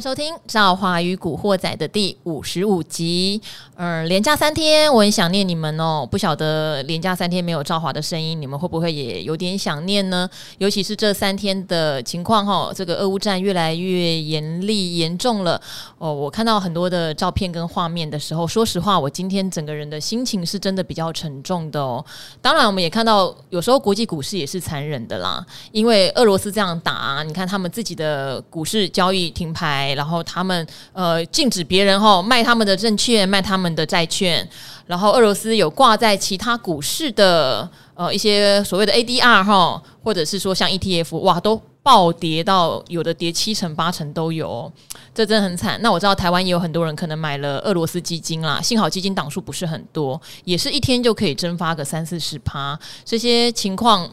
[0.00, 3.40] 收听《赵华与古惑仔》的第五十五集。
[3.74, 6.06] 嗯、连假三天，我很想念你们哦。
[6.08, 10.28] 不晓得连假三天没有赵华的声音，你们会不会也有点想念呢？
[10.58, 15.60] 尤其是这三天的情况哈，这个俄乌战越来越严厉严重了
[15.98, 16.12] 哦。
[16.14, 22.04] 我看到很多的照片跟画面的时候，说实话，我今天整个人的心情是真的比较沉重的哦。
[22.40, 29.87] 当然，我们也看到有时候国际股市也是残忍的啦，因为俄罗斯这样打，你看他们自己的股市交易停牌。
[29.94, 34.48] 然后他们呃禁止别人哈卖他们的证券，卖他们的债券。
[34.86, 44.72] 然后俄罗斯有挂在其他股市的呃一些所谓的 ADR 哈，或者是说像 ETF，哇，都暴跌到有的跌七成八成都有，
[45.14, 45.78] 这真的很惨。
[45.82, 54.08] 那我知道台湾也有很多人可能买了俄罗斯基金啦，幸好基金档数不是很多，也是一天就可以蒸发个三四十趴，这些情况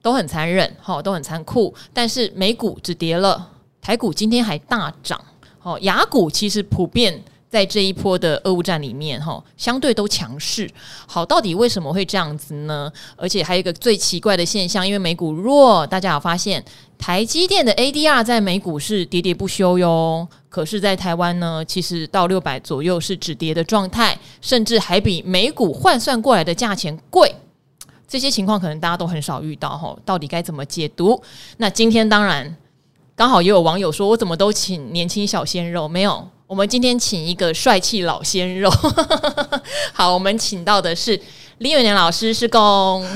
[0.00, 1.74] 都很残忍哈，都很残酷。
[1.92, 3.50] 但是美股只跌了。
[3.84, 5.22] 台股今天还大涨，
[5.62, 10.68] 哦，雅股其实普遍在这一波的俄乌战里面，哈，相对都强势。
[11.06, 12.90] 好，到底为什么会这样子呢？
[13.14, 16.64] 而且还有一个最奇怪的现象，因为美股弱，大家有发现
[16.96, 20.26] 台积电的 ADR 在美股是喋喋不休哟。
[20.48, 27.34] 可是，在台湾呢，其实到六百左右是止跌的状态，甚至还比美股换算过来的价钱贵。
[28.08, 31.22] 这些情况可能大家都很少遇到，哈，到底该怎么解读？
[31.58, 32.56] 那今天当然。
[33.16, 35.86] 刚好也有网友说：“我怎么都请年轻小鲜肉？
[35.86, 38.68] 没有，我们今天请一个帅气老鲜肉。
[39.94, 41.20] ”好，我们请到的是
[41.58, 43.06] 林永年老师，师公。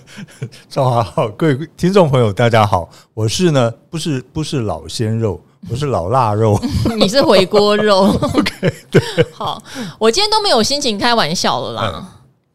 [0.68, 6.60] 赵华好，各位听众朋友，大家好，我是呢，不是不是老鲜肉，我是老腊肉，
[6.98, 8.00] 你是回锅肉。
[8.34, 9.62] OK，对，好，
[9.98, 11.92] 我今天都没有心情开玩笑了啦。
[11.94, 12.06] 嗯、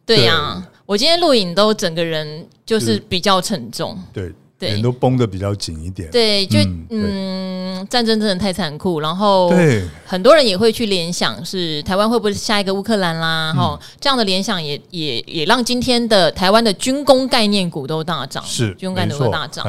[0.05, 3.97] 对呀、啊，我今天录影都整个人就是比较沉重。
[4.14, 4.31] 对。
[4.72, 13.54] 人都绷得比较紧一点，对，就嗯，嗯，战争真的太残酷，然后对很多人也会去联想，是台湾会不会下一个乌克兰啦？
[13.54, 19.65] 哈、嗯，这样的联想也也也让今天的台湾的军工概念股都大涨，是军工概念股都大涨。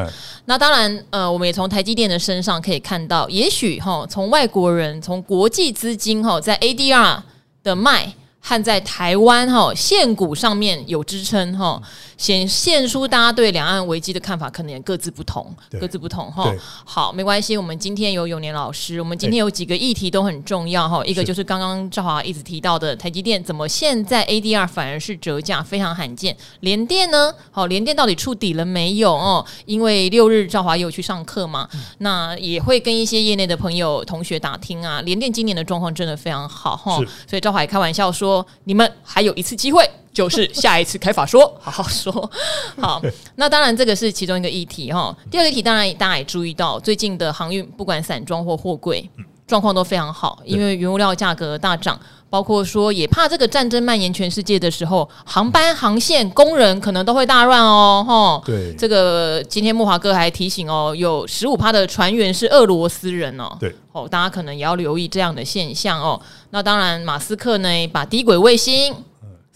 [0.47, 7.19] 那当然，呃，我们也从台积电的身上可以看到，也许哈，从外国人从国际资金哈在 ADR
[7.63, 8.15] 的卖。
[8.47, 11.81] 和在台湾哈现股上面有支撑哈，
[12.17, 16.53] 显现出大家对两岸危机的看法可能也各自不同，各自不同哈。
[16.85, 21.05] 好，没关系，我们今天有永年老师，我们今天有几个议题都很重要哈。
[21.05, 26.37] 一个就是刚刚赵华一直提到的台积电，怎么现在 ADR 反而是折价，非常罕见。
[26.61, 27.33] 联电呢？
[27.51, 29.45] 好，联电到底触底了没有哦？
[29.67, 35.01] 因为六日赵华也有去上课嘛，那也会跟一些业内的朋友同学打听啊。
[35.03, 36.97] 联电今年的状况真的非常好哈，
[37.29, 38.45] 所以赵华也开玩笑说。
[38.67, 42.31] 你们还有一次机会，就是下一次开法说，好好说。
[42.81, 43.03] 好，
[43.35, 45.15] 那当然这个是其中一个议题哈。
[45.31, 49.11] 第二个议题当然大家也注意到，最近的航运不管散装或货柜
[49.47, 58.03] 状况都非常好，因为原物料价格大涨，包括说也怕这个战争蔓延全世界的时候，航班航线工人可能都会大乱哦。
[58.07, 63.55] 哈，对，这个今天木华哥还提醒哦，有十五趴的船员是俄罗斯人哦。
[63.61, 66.19] 对，哦，大家可能也要留意这样的现象哦。
[66.51, 68.95] 那当然，马斯克呢把低轨卫星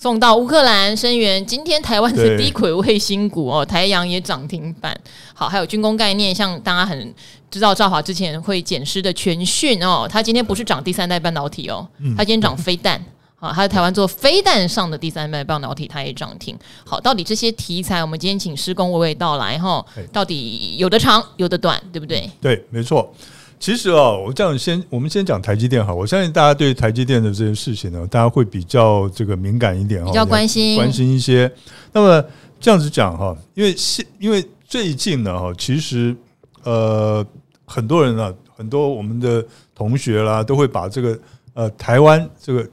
[0.00, 1.44] 送到乌克兰声援。
[1.44, 4.96] 今天台湾是低轨卫星股哦，台阳也涨停板。
[5.34, 7.12] 好，还有军工概念，像大家很
[7.50, 11.84] 知道赵华之前会减失的全讯哦，他今天不是涨第三代半导体哦，
[12.16, 13.04] 他今天涨飞弹。
[13.40, 16.56] 好，他在台湾做飞弹上的第三代半导体，他也涨停。
[16.84, 19.84] 好，到底这些题材，我们今天请施工娓娓道来哈。
[20.12, 22.28] 到底有的长，有的短，对不对？
[22.40, 23.12] 对，没错。
[23.60, 25.92] 其实哦，我这样先，我们先讲台积电哈。
[25.92, 31.52] 我相信大家对台积电的这件事情呢，大家会比较这个敏感一点哈，比较关心关心一些。
[31.92, 32.24] 那么
[32.60, 36.14] 这样子讲哈，因为现因为最近呢哈，其实
[36.62, 37.26] 呃
[37.64, 41.18] 很多人啊，很多我们的同学啦，都会把这个
[41.54, 42.64] 呃台湾这个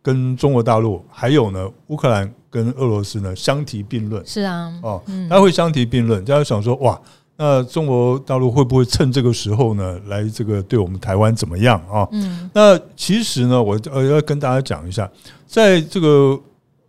[0.00, 4.24] 跟中国大陆还有呢乌克兰跟俄罗斯呢相提并论。
[4.24, 7.00] 是啊，哦，大家会相提并论，大家想说哇。
[7.40, 12.06] 那中国大陆会不会趁这个时候呢，来这个对我们台湾怎么样啊？
[12.10, 15.08] 嗯，那其实呢，我呃要跟大家讲一下，
[15.46, 16.36] 在这个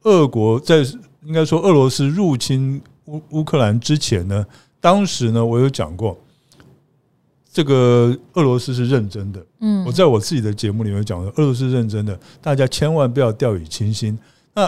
[0.01, 0.77] 俄国在
[1.23, 4.43] 应该说俄罗斯入侵乌乌克兰之前呢，
[4.81, 6.17] 当时呢，我有讲过，
[7.53, 9.45] 这个俄罗斯是认真的。
[9.59, 14.17] 嗯，我在我自己的节目里面讲的，俄罗斯认真的，大家千万不要掉以轻心。
[14.55, 14.67] 那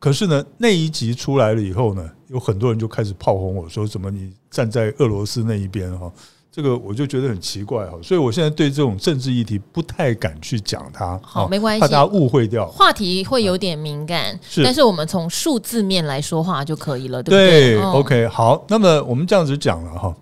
[0.00, 6.12] 可是呢，那一集出来了以后呢，有很多人就开始炮轰我说：“怎么你站在俄罗斯那一边？”哈，
[6.50, 7.96] 这个我就觉得很奇怪哈。
[8.02, 11.16] 所以我现在对这种政治议题不太敢去讲它。
[11.22, 12.66] 好，没关系，怕大家误会掉。
[12.66, 17.76] 话题会有点敏感，是，但是我们从数字面来说话就可以了，对不对？
[17.76, 18.64] 对，OK，好。
[18.68, 20.12] 那么我们这样子讲了哈，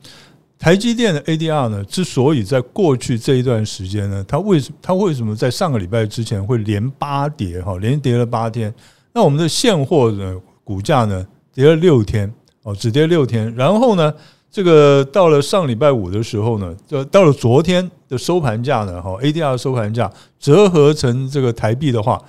[0.58, 8.72] 台积电的 ADR 呢，之所以在过去这一段时间呢，它为什它为什么在上个礼拜之前会连八跌哈，连跌了八天？
[9.14, 12.32] 那我们的现货的股价呢，跌了六天
[12.62, 13.54] 哦，只跌六天。
[13.54, 14.12] 然后呢，
[14.50, 22.20] 这个到了上礼拜五的时候呢，就到了昨天的收盘价呢，哈，ADR 收盘价折合成这个台币的话，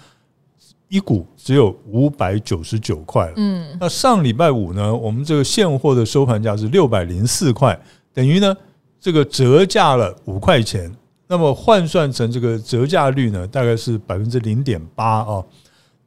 [0.89, 3.31] 一股只有五百九十九块。
[3.35, 7.79] 嗯，那上礼拜五呢，我们这个现货的收盘价是六百零四块。
[8.13, 8.55] 等于呢，
[8.99, 10.91] 这个折价了五块钱，
[11.27, 15.43] 那么换算成这个折价率呢，大概是百分之零点八啊，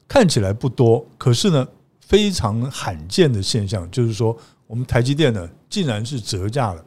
[0.07, 1.67] 看起来不多，可是呢，
[2.07, 4.37] 非常罕见的现象，就是说，
[4.69, 6.85] 我们台积电呢，竟然是折价了。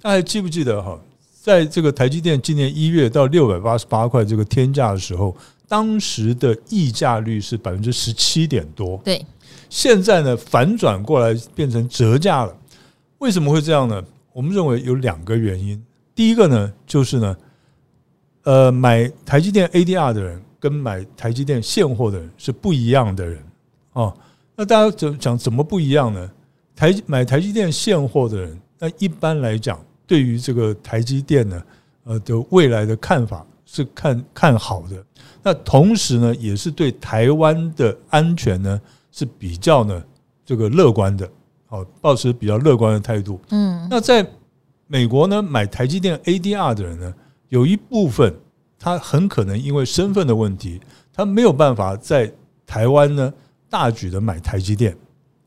[0.00, 0.98] 大家还记不记得哈，
[1.42, 5.36] 在这个台积电今年一月到六百八十八块这个天价的时候，
[5.66, 8.96] 当时的溢价率是百分之十七点多。
[9.04, 9.26] 对，
[9.68, 12.56] 现在呢，反转过来变成折价了，
[13.18, 14.02] 为什么会这样呢？
[14.32, 15.84] 我们认为有两个原因，
[16.14, 17.36] 第一个呢，就是呢，
[18.44, 23.44] 呃，买台积电 ADR 的人跟买台积电现货的人是不一样的人
[23.94, 24.16] 哦。
[24.60, 26.30] 那大家怎讲怎么不一样呢？
[26.76, 31.62] 台买台积电现货的人，那一般来讲，对于这个台积电呢，
[32.04, 35.02] 呃的未来的看法是看看好的。
[35.42, 38.78] 那同时呢，也是对台湾的安全呢
[39.10, 40.04] 是比较呢
[40.44, 41.26] 这个乐观的。
[41.64, 43.40] 好，保持比较乐观的态度。
[43.52, 44.30] 嗯，那在
[44.86, 47.14] 美国呢，买台积电 ADR 的人呢，
[47.48, 48.34] 有一部分
[48.78, 50.78] 他很可能因为身份的问题，
[51.14, 52.30] 他没有办法在
[52.66, 53.32] 台湾呢
[53.70, 54.94] 大举的买台积电。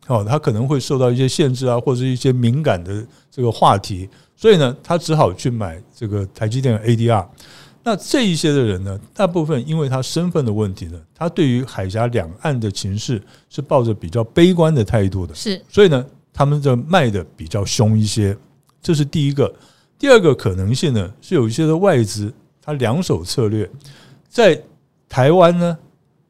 [0.06, 7.26] 好，他可能会受到一些限制啊，或者是一些敏感的这个话题，所以呢，他只好去买这个台积电 ADR。
[7.86, 18.36] 那这一些的人呢，大部分因为他身份的问题呢，他对于海峡两岸的情势是抱着比较悲观的态度的，是，所以呢，他们就卖的比较凶一些，
[18.82, 19.54] 这是第一个。
[19.98, 23.70] 第二个可能性呢，是有一些的外资，他两手策略，
[24.28, 24.62] 在
[25.08, 25.78] 台湾呢，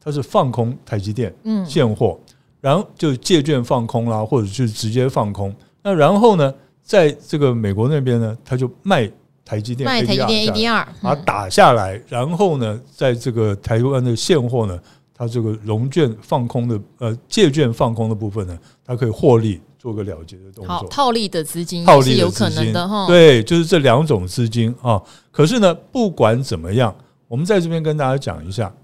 [0.04, 1.34] 他是放空台积电
[1.66, 2.18] 现货，
[2.60, 5.54] 然后就借券放空啦，或者是直接放空。
[5.82, 6.52] 那然后呢，
[6.82, 9.10] 在这个美国那边呢，他就卖。
[9.46, 14.80] 台积电 ADR 把它打下来，然后呢，在这个台湾的现货呢，
[15.14, 20.78] 它这个融券放空的呃借券放空的部分呢，它可以获利做个了结的动作。
[20.78, 23.06] 好，套利的资金套利有可能的哈。
[23.06, 24.98] 对，就是这两种资金啊。
[25.30, 26.96] 可是呢，不管怎么样，
[27.28, 28.74] 我们在这边跟大家讲一下，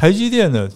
[0.00, 0.66] 台积电呢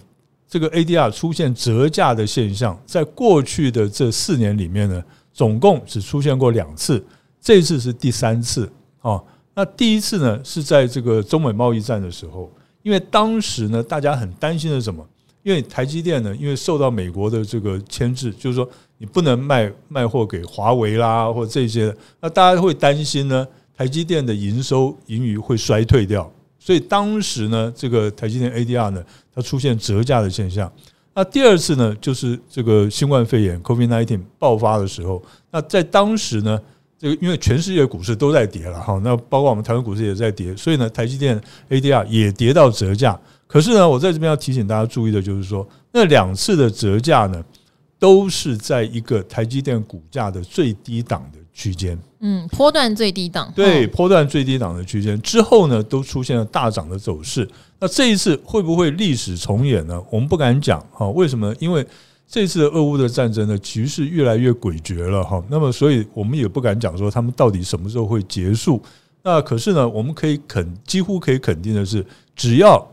[0.47, 7.03] 这个 ADR 出现折价的现象，在过去的这四年里面呢，总共只出现过两次，
[7.41, 8.71] 这次是第三次。
[9.01, 9.25] 哦，
[9.55, 12.51] 那第一次呢是在这个中美贸易战的时候，
[12.83, 15.03] 因为当时呢大家很担心的什么？
[15.41, 18.69] 因为台积电呢，因为受到美国的这个牵制，就是说
[18.99, 21.91] 你不能卖卖货给华为啦，或这些，
[22.21, 26.31] 那大家会担心呢，台积电的营收盈余会衰退掉，
[26.65, 29.03] 所以当时呢，这个台积电 ADR 呢，
[29.35, 30.71] 它出现折价的现象。
[31.13, 35.21] 那第二次呢，就是这个新冠肺炎 COVID-19 爆发的时候，
[35.51, 36.59] 那在当时呢。
[36.97, 41.39] 这个因为全世界股市都在跌了哈，那包括我们台湾股市也在跌，所以呢，台积电
[41.69, 43.19] ADR 也跌到折价。
[43.47, 47.43] 可是呢，我在这边要提醒大家注意的就是说，那两次的折价呢，
[47.97, 57.47] 都是在一个台积电股价的最低档的区间，嗯，波段最低档，对，波段最低档的区间之后呢，都出现了大涨的走势。
[57.79, 60.01] 那这一次会不会历史重演呢？
[60.09, 61.55] 我们不敢讲哈，为什么？
[61.59, 61.85] 因为
[62.27, 65.41] 这次的俄乌的战争呢，局势越来越诡谲了哈。
[65.49, 68.81] 那么，所以我们也不敢讲说他们到底什么时候会结束。
[69.23, 72.85] 那可是呢，我们可以肯几乎可以肯定的是，只要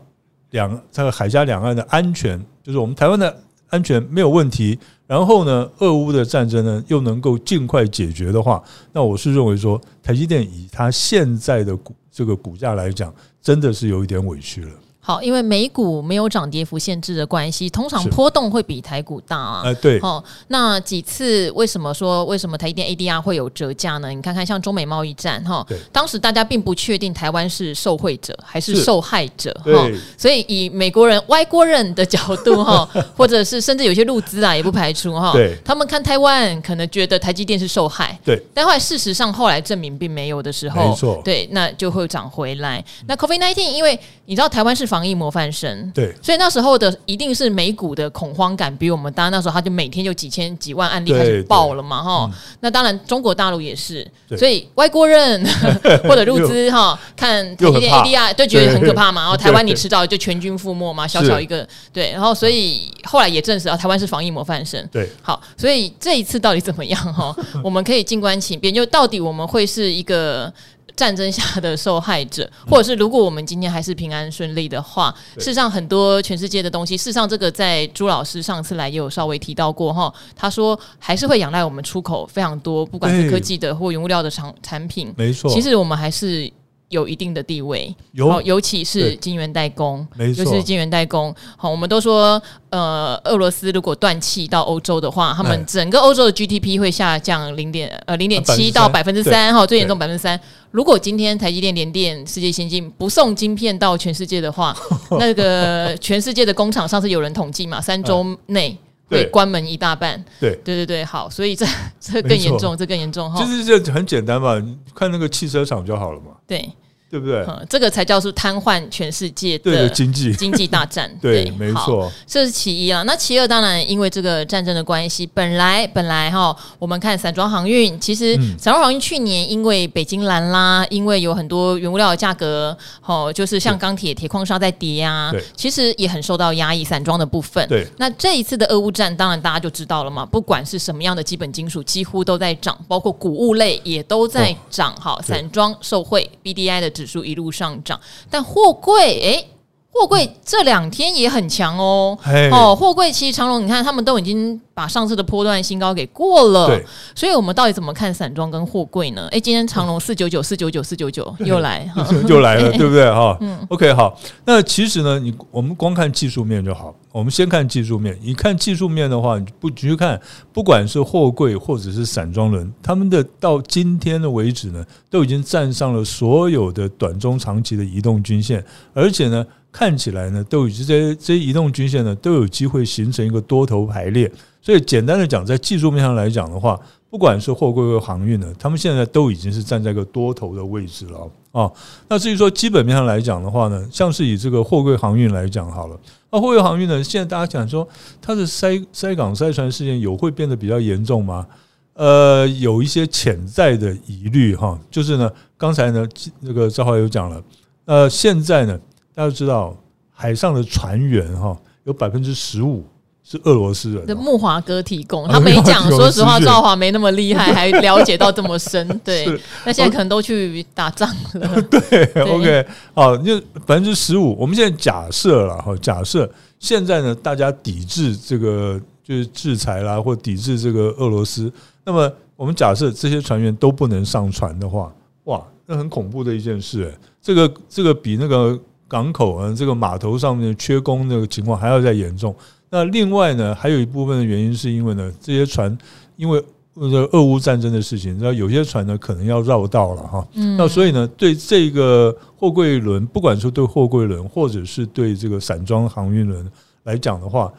[0.51, 3.42] 两这个海峡两岸的安全，就是我们台湾的
[3.73, 4.77] 安全没有问题，
[5.07, 13.11] 然后呢，俄乌的战争呢又能够尽快解决的话，那我是认为说，台积电以它现在的股这个股价来讲，
[13.41, 14.71] 真的是有一点委屈了。
[15.05, 19.61] 好，因为美股没有涨跌幅限制的关系，通常波动会比台股大啊。
[19.65, 19.99] 哎，对。
[19.99, 24.07] 好，那几次为什么说为什么台积电 ADR 会有折价呢？
[24.07, 35.33] 你看看像中美贸易战哈，当时大家并不确定台湾是受惠者还是受害者哈，所以以美国人外国人的角度哈， 或者是甚至有些路资啊也不排除哈，
[35.65, 38.41] 他们看台湾可能觉得台积电是受害，对。
[38.53, 42.81] 但后来事实上后来证明并没有的时候，没错，对，那就会涨回来。
[43.05, 44.92] 那 COVID-19 因为你知道台湾是。
[44.93, 52.31] 防疫模范生，对，所以那时候的一定是美股的恐慌感比我们大，那时候他就每天就几千几万案例开始爆了嘛，哈。
[52.59, 54.07] 那当然中国大陆也是，
[54.37, 55.43] 所以外国人
[56.07, 59.23] 或者入资哈，看台积电 ADR 就觉得很可怕嘛。
[59.23, 62.11] 然后台湾你迟早就全军覆没嘛，小小一个对。
[62.11, 64.87] 然后所以后来也证实啊，台湾是防疫模范生。
[64.91, 67.35] 对，好，所以这一次到底怎么样哈？
[67.63, 70.53] 我们可以静观其变，就到底我们会是一个。
[70.95, 80.13] 战争下的受害者，或者是如果我们今天还是平安顺利的话，事实上很多全世界的东西，事实上这个在朱老师上次来也有稍微提到过哈。
[80.35, 85.51] 他说还是会仰赖我们出口非常多，不管是科技的或原物料的产产品，没错。
[85.51, 86.51] 其实我们还是。
[86.93, 91.35] 有一定的地位，有，尤其是晶圆代工，没错，就是晶圆代工。
[91.57, 100.39] 好，我们都说，呃，俄罗斯如果断气到欧洲的话，他们整个欧洲的 GDP 会下降零点呃零点七到百分之三，哈，最严重百分之三。
[100.69, 104.75] 如果今天台积电、联电、世界先进不送晶片到全世界的话，
[105.19, 110.23] 那个全世界的工厂上次有人统计嘛，三周内会关门一大半。
[110.39, 111.65] 对，对对对，好，所以这
[111.99, 113.39] 这更严重，这更严重哈。
[113.39, 114.55] 就是这很简单嘛，
[114.95, 116.31] 看那个汽车厂就好了嘛。
[116.47, 116.69] 对。
[117.13, 117.45] 对不对？
[117.47, 121.11] 嗯，这个才叫做瘫痪全世界的经济经济大战。
[121.21, 123.03] 对，没错，这是其一啊。
[123.03, 136.83] 那其二，当然因为这个战争的关系，本来本来哈，我们看散装航运，其实散装航运去年因为北京蓝啦，因为有很多原物料的价格，哦，就是像钢铁、铁矿砂在跌啊，其实也很受到压抑。
[136.83, 137.87] 散装的部分，对。
[137.97, 144.93] 那这一次的俄乌战，当然大家就知道了嘛，不管是什么样的基本金属，几乎都在涨，包括谷物类也都在涨。
[144.97, 149.49] 哈，散装受惠 BDI 的指数一路上涨，但货柜诶，
[149.93, 152.17] 货柜这两天也很强哦。
[152.51, 156.67] 哦，货柜其实长隆，你看他们都已经把上次的波段新高给过了。
[156.67, 156.83] 对，
[157.13, 159.27] 所以我们到底怎么看散装跟货柜呢？
[159.31, 161.87] 诶，今天长隆四九九四九九四九九又来，
[162.27, 163.09] 又来了， 对不对？
[163.09, 164.17] 哈，嗯，OK，好。
[164.45, 166.93] 那其实呢，你我们光看技术面就好。
[167.11, 170.19] 我们先看技术面，你看技术面的话，你不只去看，
[170.51, 184.31] 不管是货柜或者是散装轮，他们的到今天的为止呢，都已经站上了所有的短中长期的移动均线，而且呢，看起来呢，都已经这些这些移动均线呢，都有机会形成一个多头排列。
[184.61, 191.69] 所以简单的讲，在技术面上来讲的话，不管是货柜和航运呢，他们现在都已经是站在一个多头的位置了啊。
[192.07, 195.99] 那至于说基本面上来讲的话呢，像是以这个货柜航运来讲好了。
[196.31, 197.03] 那货柜航运呢？
[197.03, 197.87] 现在大家讲说，
[198.21, 201.45] 它的塞塞港塞船事件有会变得比较严重吗？
[201.93, 204.79] 呃，有一些潜在的疑虑哈。
[204.89, 206.07] 就是呢，刚才呢，
[206.39, 207.43] 那个赵华有讲了，
[207.85, 208.79] 呃，现在呢，
[209.13, 209.77] 大家知道
[210.11, 212.85] 海上的船员哈，有百分之十五。
[213.25, 215.89] 是俄罗斯人的木华哥提供，他没讲。
[215.89, 218.85] 说实话，赵华没那么厉害，还了解到这么深。
[219.01, 219.25] 对，
[219.65, 221.61] 那现在可能都去打仗了。
[221.71, 224.35] 对，OK，哦，就百分之十五。
[224.37, 226.29] 我们现在假设了哈，假设
[226.59, 231.49] 现在呢，大家抵制这个就是制裁啦，或抵制这个俄罗斯。
[231.85, 234.93] 那么我们假设这些船员都不能上船的话，
[235.23, 236.83] 哇，那很恐怖的一件事。
[236.83, 242.35] 哎，这个这个比那个港口啊，这个码头上面缺工那个情况还要再严重。
[242.69, 245.77] 那另外呢，还有一部分的原因是因为呢，这些船
[246.15, 246.43] 因为
[246.75, 250.27] 这个俄乌战争的事情，那有些船呢可能要绕道了哈。
[250.33, 250.57] 嗯。
[250.57, 256.51] 那所以呢，对这个货柜轮，不管说对货柜轮，或者是对这个散装航运轮
[256.83, 257.53] 来讲的话，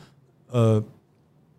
[0.51, 0.83] 呃，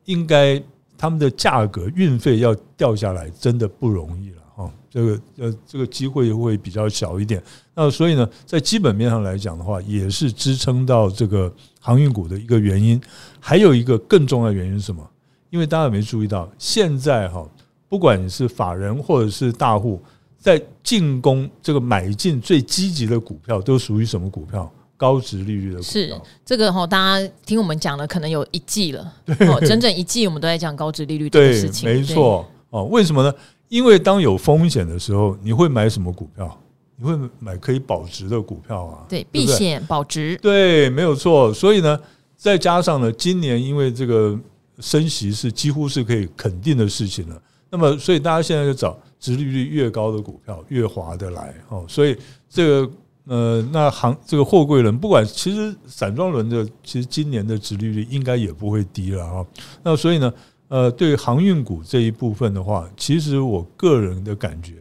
[0.03, 0.62] 应该
[0.98, 4.72] 他们的价格运费要掉下来，真的不容易了哈。
[4.89, 7.41] 这个呃，这个机会会比较小一点。
[7.75, 11.53] 那所以呢，在基本面上来讲的话，也是支撑到这个。
[11.86, 13.00] 航运股的一个原因，
[13.39, 15.08] 还有一个更重要的原因是什么？
[15.51, 17.48] 因为大家有没有注意到，现在哈，
[17.88, 20.01] 不管你是法人或者是大户，
[20.39, 24.67] 在进攻这个买进最积极的股票，都属于什么股票？
[24.98, 25.91] 高值利率的股票。
[25.91, 31.88] 是这个哈，大家听我们讲了，可能有一季了，哦，整整一季我们都在讲高值利率这个事情。
[31.88, 33.32] 没错哦，为什么呢？
[33.70, 36.60] 因为当有风险的时候，你会买什么股票？
[36.98, 39.06] 你会买可以保值的股票啊？
[39.10, 40.38] 对，避险保值。
[40.42, 41.54] 对，没有错。
[41.54, 42.00] 所以呢，
[42.38, 44.40] 再加上呢，今年因为这个
[44.80, 47.42] 升息是几乎是可以肯定的事情了。
[47.70, 51.84] 那么，所以大家现在就找殖利率越高的股票越划得来哦。
[51.86, 52.16] 所以
[52.50, 52.92] 这个
[53.25, 59.46] 呃，那行这个货柜轮，不管其实散装轮的，其实今年的殖利率应该也不会低了啊。
[59.84, 60.34] 那所以呢，
[60.70, 64.75] 呃，对航运股这一部分的话，其实我个人的感觉，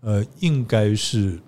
[0.00, 1.38] 呃，应该是。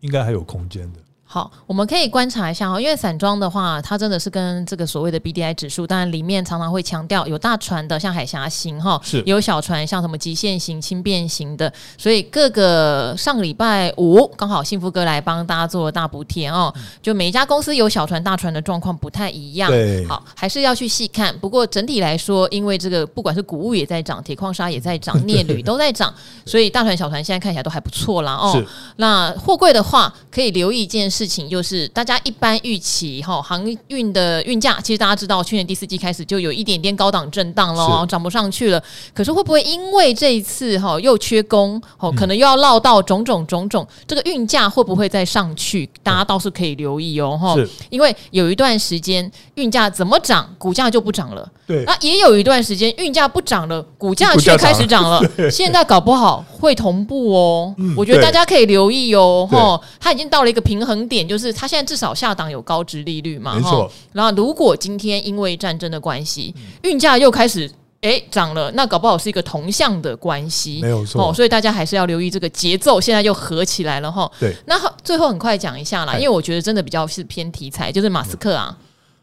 [0.00, 1.00] 应该还有空间的。
[1.30, 21.38] 好，我们可以观察一下哈，因为散装的话，它真的是跟这个所谓的 BDI 指数，当然里面常常会强调有大船的，像海峡型哈，是有小船，像什么极限型、轻便型的，所以各个上个礼拜五刚好幸福哥来帮大家做了大补贴哦，就每一家公司有小船、大船的状况不太一样，对，好，还是要去细看。
[21.40, 26.10] 不过整体来说，因为这个不管是谷物也在涨，铁矿砂也在涨， 镍铝都在涨，
[26.46, 28.64] 所以大船、小船现在看起来都还不错啦哦。
[28.96, 31.17] 那货柜的话，可以留意一件事。
[31.18, 38.80] 事情就是大家一般预期哈，航运的运价，其实大家知道，去年第四季开始就有一点点高档震荡了，涨不上去了。
[39.12, 45.90] 可是会不会因为这一次哈又缺工，哦，可能又要落到种种种种，这个运价会不会再上去？
[46.04, 47.56] 大家倒是可以留意哦，哈，
[47.90, 51.50] 因为有一段时间运价怎么涨，股价就不涨了。
[51.66, 55.20] 对，那也有一段时间运价不涨了，股价却开始涨了。
[55.50, 61.07] 现在搞不好会同步哦，我觉得大家可以留意哦，哈，它已经到了一个平衡。
[61.08, 63.90] 点就是，它现在至少下档有高值利率嘛，没错。
[64.12, 67.68] 然后如果今天因为战争的关系，运价又开始
[68.02, 71.32] 哎涨了，那搞不好是一个同向的关系，没有错。
[71.32, 74.30] 所以大家还是要留意这个节奏，现在又合起来了哈。
[74.38, 78.76] 对，那最后很快讲一下啦，因为我觉得真的比较是偏题材，就是马斯克啊。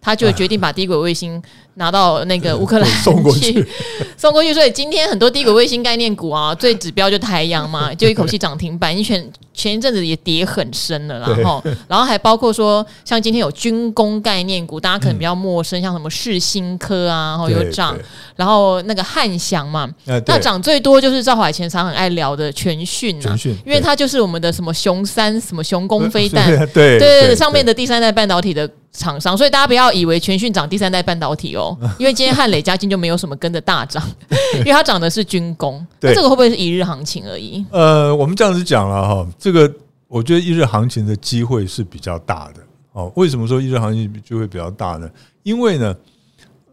[0.05, 1.41] 他就决定把低轨卫星
[1.73, 3.67] 拿到那个乌克兰送过去，
[4.15, 4.53] 送过去。
[4.53, 8.91] 所以今天很多低轨卫星概念股啊，最指标就台阳嘛， 就一口气涨停板。
[8.91, 17.97] 因为前前一阵子也跌很深了，然后然后还包括说，像今天有军工概念股，大家可能比较陌生，像什么世新科啊，然后又涨。
[18.35, 23.35] 然后那个汉翔嘛，那涨最多就是赵海前常很爱聊的全讯啊，
[23.65, 28.69] 因为它就是我们的什么熊三什么熊工飞弹， 对对对，上面的第三代半导体的。
[28.95, 34.01] 厂商，所以大家不要以为全讯涨第三代半导体哦， 因为今天汉磊嘉晶就没有什么跟着大涨，
[34.59, 37.63] 因为它涨的是军工， 那这个会不会是一日行情而已？
[37.71, 39.71] 呃，我们这样子讲了哈，这个
[40.07, 42.61] 我觉得一日行情的机会是比较大的
[42.93, 43.11] 哦。
[43.15, 45.09] 为什么说一日行情就会比较大呢？
[45.43, 45.95] 因为呢，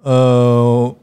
[0.02, 0.94] 呃，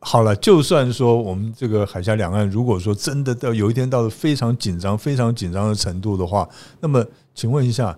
[0.00, 6.48] 好了，就算说我们这个海峡两岸如果说真的到有一天到了非常紧张、非常紧张的程度的话，
[6.80, 7.04] 那么
[7.34, 7.96] 请问一下。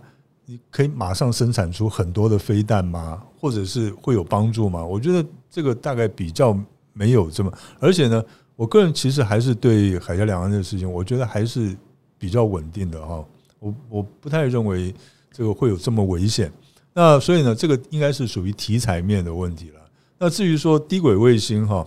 [0.50, 3.23] 你可以马上生产出很多的飞弹吗？
[3.38, 4.83] 或者是会有帮助吗？
[4.83, 6.59] 我觉得这个大概比较
[6.95, 8.25] 没有这么，而且呢，
[8.57, 11.76] 我个人其实还是对海峡两岸的事情，我觉得还是
[12.17, 13.23] 比较稳定的哈。
[13.59, 14.95] 我我不太认为
[15.31, 16.50] 这个会有这么危险。
[16.95, 19.81] 那所以呢，这个应该是属于题材面的问题了。
[20.19, 21.87] 那至于说低轨卫星哈，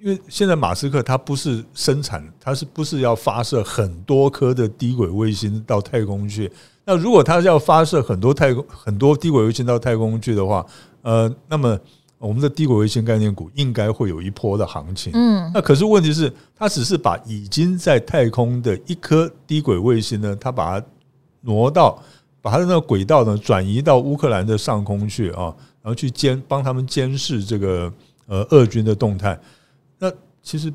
[0.00, 6.50] 因为现在马斯克他不是生产，他是不是要发射很多颗的低轨卫星到太空去？
[6.84, 10.64] 那如果他要发射很多太空很多低轨卫星到太空去的话，
[11.02, 11.78] 呃，那么
[12.16, 15.12] 我们的低轨卫星概念股应该会有一波的行情。
[15.14, 20.86] 嗯，那可是问题是，他只是把已经在太空的一颗低轨卫星呢，他把它
[21.40, 22.00] 挪到，
[22.40, 27.92] 把它的那个轨道呢转移到乌克兰的上空去啊，然后去监帮他们监视这个
[28.26, 29.38] 呃俄军的动态。
[30.48, 30.72] 那其实。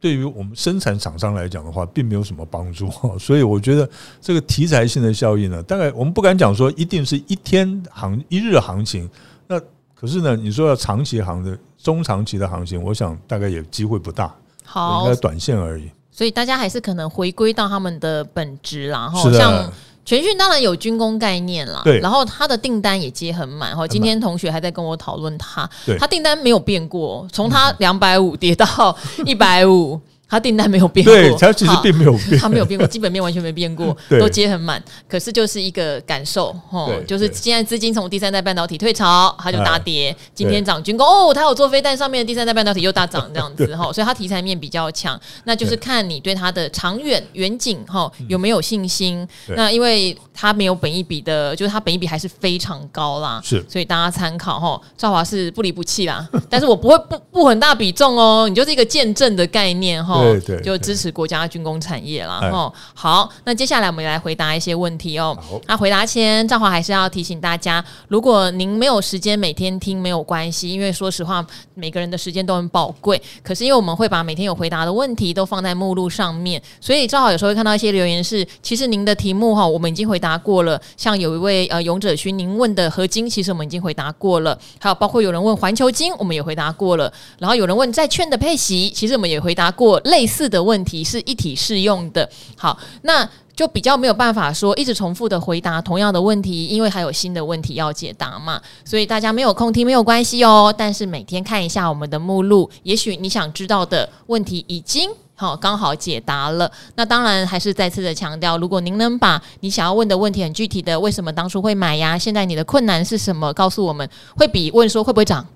[0.00, 9.10] 对于我们生产厂商来讲的话，并没有什么帮助， 所以我觉得这个题材性的效应呢，大概我们不敢讲说一定是一天行一日行情，
[9.48, 9.60] 那
[9.96, 14.32] 可是呢，你说要长期行的中长期的行情，我想大概也机会不大，
[14.64, 15.90] 好，应该短线而已。
[16.12, 19.68] 所以大家还是可能回归到他们的本质然后，像。
[20.08, 23.76] 全讯当然有军工概念啦，对，然后他的订单也接很满。
[23.76, 25.68] 哈，今天同学还在跟我讨论他，
[25.98, 30.00] 他订单没有变过，从他两百五跌到 一百五。
[30.28, 34.82] 他订单没有变过，对，他其实并没有变，他没有变过，基本面完全没变过， 都接很满。
[35.08, 40.14] 可是就是一个感受，哦，就是现在资金从第三代半导体退潮，它就大跌。
[40.34, 45.18] 今天涨军工，哦，它有做飞弹上面的第三代半导体又大涨，这样子哈，所以它题材面比较强。
[45.44, 49.26] 那就是看你对它的长远远景哈有没有信心。
[49.56, 54.78] 那因为它没有本一比的，就是它本一比还是非常高啦，是，所以大家参考哈。
[54.98, 60.17] 赵华是不离不弃啦，但是我不会不不很大比重哦，你就是一个见证的概念哈。
[60.22, 62.40] 对对，就支持国家军工产业啦。
[62.52, 62.72] 哦。
[62.94, 65.36] 好，那接下来我们来回答一些问题哦。
[65.66, 73.20] 那回答前，赵华还是要提醒大家，如果您没有时间每天听没有关系，因为说实话，每个人的时间都很宝贵。
[73.42, 80.80] 可是因为我们会把每天有回答的问题都放在目录上面，所以赵华有时候会看到一些留言是，其实您的题目哈，我们已经回答过了。
[80.96, 84.58] 像有一位呃勇者勋，您问的合金，其实我们已经回答过了。
[84.80, 87.12] 还有包括有人问环球金，我们也回答过了。
[87.38, 90.48] 然后有人问债券的配息，其实我们也回答过类似。
[90.48, 106.70] 的问题是一体适用的，好，那就比较没有办法说一直重复的回答同样的问题，因为还有新的问题要解答嘛，所以大家没有空听没有关系哦，但是每天看一下我们的目录，也许你想知道的问题已经好，刚好解答了。
[106.94, 112.16] 那当然还是再次的强调，如果您能把你想要问的问题很具体的，为什么当初会买呀？
[112.16, 113.52] 现在你的困难是什么？
[113.52, 115.46] 告诉我们，会比问说会不会涨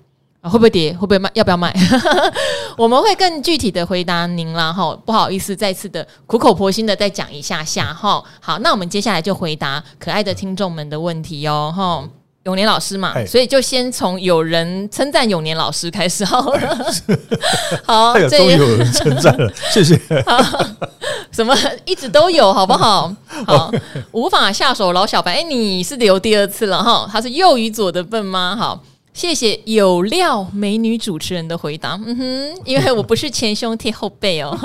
[0.43, 1.73] 啊，会不会跌，会不会卖，要不要卖？
[2.77, 4.73] 我们会更具体的回答您啦。
[4.73, 8.21] 哈，不好意思，再次的苦口婆心的再讲一下下哈。
[8.41, 11.73] 好，那我们接下来就回答可爱的听众们的问题哟。
[11.73, 12.03] 哈。
[12.43, 16.77] 永年老师嘛，所以就先从有人称赞永年老师开始好了。
[17.87, 19.97] 好，终于有人称赞了，谢谢。
[20.27, 20.37] 好，
[21.31, 23.09] 什么一直都有，好不好？
[23.47, 23.71] 好，
[24.11, 27.07] 无法下手老小白，哎，你是留第二次了哈？
[27.09, 28.57] 他是右与左的笨吗？
[28.59, 31.99] 好，谢谢有料美女主持人的回答。
[32.05, 34.57] 嗯哼，因为我不是前胸贴后背哦。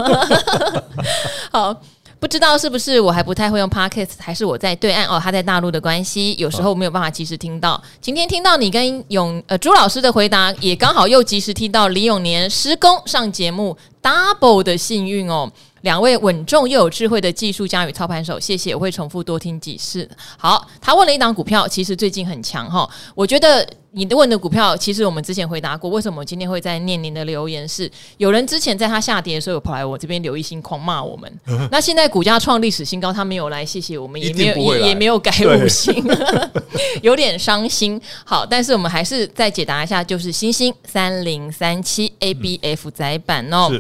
[1.52, 1.76] 好。
[2.20, 5.20] 不知道是不是我还不太会用 Podcast，还是我在对岸哦？
[5.22, 7.80] 他在大陆的关系，有时候没有办法及时听到。
[8.00, 15.48] 今天听到你跟永呃朱老师的回答，也刚好又及时听到李永年施工上节目，double 的幸运哦。
[15.88, 20.06] 两位稳重又有智慧的技术家与操盘手，谢谢，我会重复多听几次。
[20.36, 22.86] 好，他问了一档股票，其实最近很强哈。
[23.14, 25.88] 我觉得你的问的股票，其实我们之前回答过。
[25.88, 27.84] 为什么我今天会在念您的留言是？
[27.84, 31.40] 是有人之前在他下跌的时候，有跑来我这边留一星狂骂我们。
[31.46, 36.04] 嗯、 那现在股价创历史新高，他没有来，谢谢我们，也没有也也没有改五星，
[37.00, 37.98] 有点伤心。
[38.26, 43.70] 好，但是我们还是再解答一下，就是星星三零三七 ABF 窄板哦。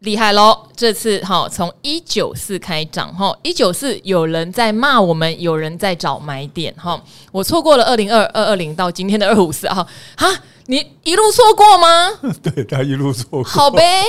[0.00, 0.56] 厉害喽！
[0.74, 6.98] 这次哈，从一九四开涨哈，一九四有人在骂我们，有人在找买点哈。
[7.30, 9.86] 我错过了二零二二二零到今天的二五四哈，
[10.16, 10.26] 哈，
[10.66, 12.10] 你一路错过吗？
[12.42, 13.44] 对，他一路错过。
[13.44, 14.02] 好呗，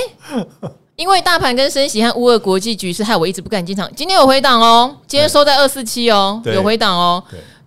[0.96, 3.90] 因为大盘跟升息和乌俄国际局势害我一直不敢进场。
[3.94, 7.22] 今天有回档哦，今天收在二四七哦，有回档哦。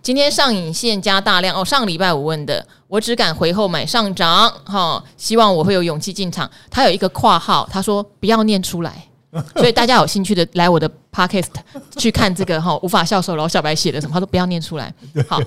[0.06, 6.48] 今天上影线加大量哦，上礼拜我问的，我只敢回后买上涨哈，希望我会有勇气进场。
[6.70, 9.04] 他有一个括号，他说不要念出来，
[9.56, 11.48] 所以大家有兴趣的来我的 podcast
[11.96, 14.94] 去看这个哈，无法下手老小白写的什么，他说不要念出来。
[15.26, 15.42] 好，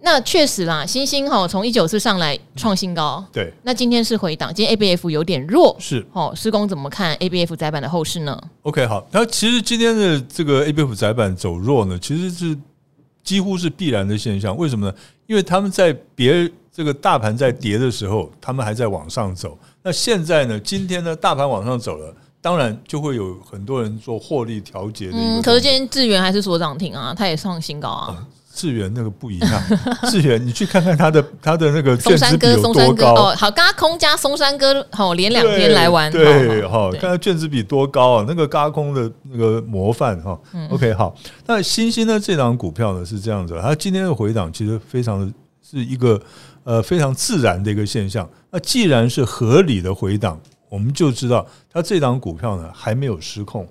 [0.00, 12.58] 那确实啦，星星哈从一九四上来创新高，对，那今天是回档，今天 ABF 有点弱，是哦，施工怎么看 ABF 载板的后市呢？OK，好，那其实今天的这个 ABF 载板走弱呢，其实是。
[13.22, 14.94] 几乎是必然的现象，为什么呢？
[15.26, 19.58] 因为他们在别这个大盘在跌的时候，他们还在往上走。
[19.82, 20.58] 那现在呢？
[20.60, 21.14] 今天呢？
[21.14, 25.16] 大盘往上走了，当然就会有很多人做获利调节的。
[25.16, 28.16] 嗯，可是今天智源还是所涨停啊，它也创新高啊。
[28.18, 28.26] 嗯
[28.60, 29.62] 智远那个不一样，
[30.10, 33.34] 智远你去看看他的他的那个券资比有多高哦。
[33.34, 38.24] 好，轧空加松山哥好，连两天来玩，对，好，看它券资比多高啊？
[38.28, 40.38] 那个嘎空的那个模范哈。
[40.68, 42.20] OK，好，那星星呢？
[42.20, 46.20] 这档股票呢是这样子，它今天的回档其实非常的是一个
[46.64, 48.28] 呃非常自然的一个现象。
[48.50, 53.66] 那既然是合理的回档，我们就知道它这档股票呢还没有失控。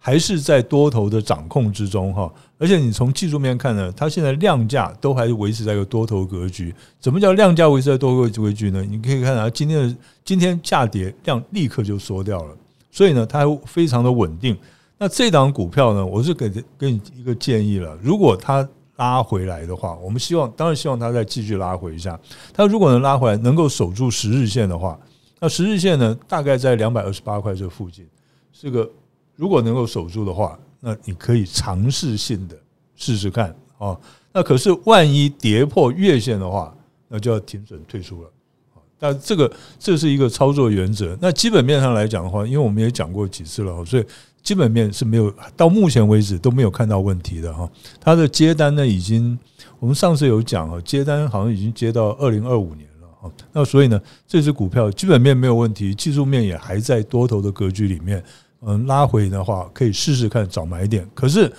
[0.00, 6.74] 还是在多头的掌控之中哈，而且你从技术面看呢，它现在量价都还是维持在一个多头格局。
[6.98, 8.84] 怎么叫量价维持在多头格局呢？
[8.84, 12.56] 你可以看到今天的今天价跌量立刻就缩掉了，
[12.90, 14.56] 所以呢，它还非常的稳定。
[14.98, 22.18] 那这档股票呢，我是给给你一个建议了，如果它拉回来的话，我们希望当然希望它再继续拉回一下。
[22.52, 24.98] 它如果能拉回来，能够守住十日线的话，
[25.38, 28.04] 那十日线呢，大概在两百二十八块这附近，
[28.52, 28.90] 是个。
[29.36, 32.56] 如果能够守住的话，那你可以尝试性的
[32.94, 33.96] 试试看啊。
[34.32, 36.72] 那可是万一跌破月线的话，
[37.08, 38.30] 那就要停损退出了
[38.74, 38.78] 啊。
[38.98, 41.16] 但这个这是一个操作原则。
[41.20, 44.04] 那基本面上来讲的话，因为我们也讲过几次了，所以
[44.42, 47.68] 基本面是没有到目前为止都没有看到问题的哈。
[48.00, 49.36] 它的接单呢，已经
[49.80, 53.32] 我们上次有讲啊，接单好像已经接到二零二五年了哈。
[53.52, 58.22] 那所以呢，这支股票基本面没有问题，技术面也还在多头的格局里面。
[58.62, 61.08] 嗯，拉回的话可以试试看找买点。
[61.14, 61.52] 可是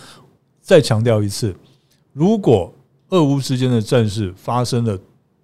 [0.61, 1.55] 再强调一次，
[2.11, 2.73] 如果
[3.09, 4.99] 俄乌之间的战事发生了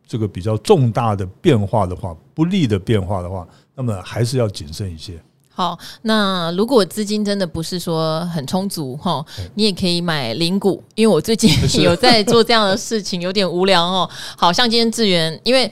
[0.06, 5.18] 这个比较重大的变化的话，不利的变化的话，那么还是要谨慎一些。
[5.50, 11.50] 好，那如果资金真的不是说很充足哈，你也可以买零股，因为我最近
[11.82, 14.10] 有在做这样的事情，有点无聊哦。
[14.36, 15.72] 好像今天智源，因为。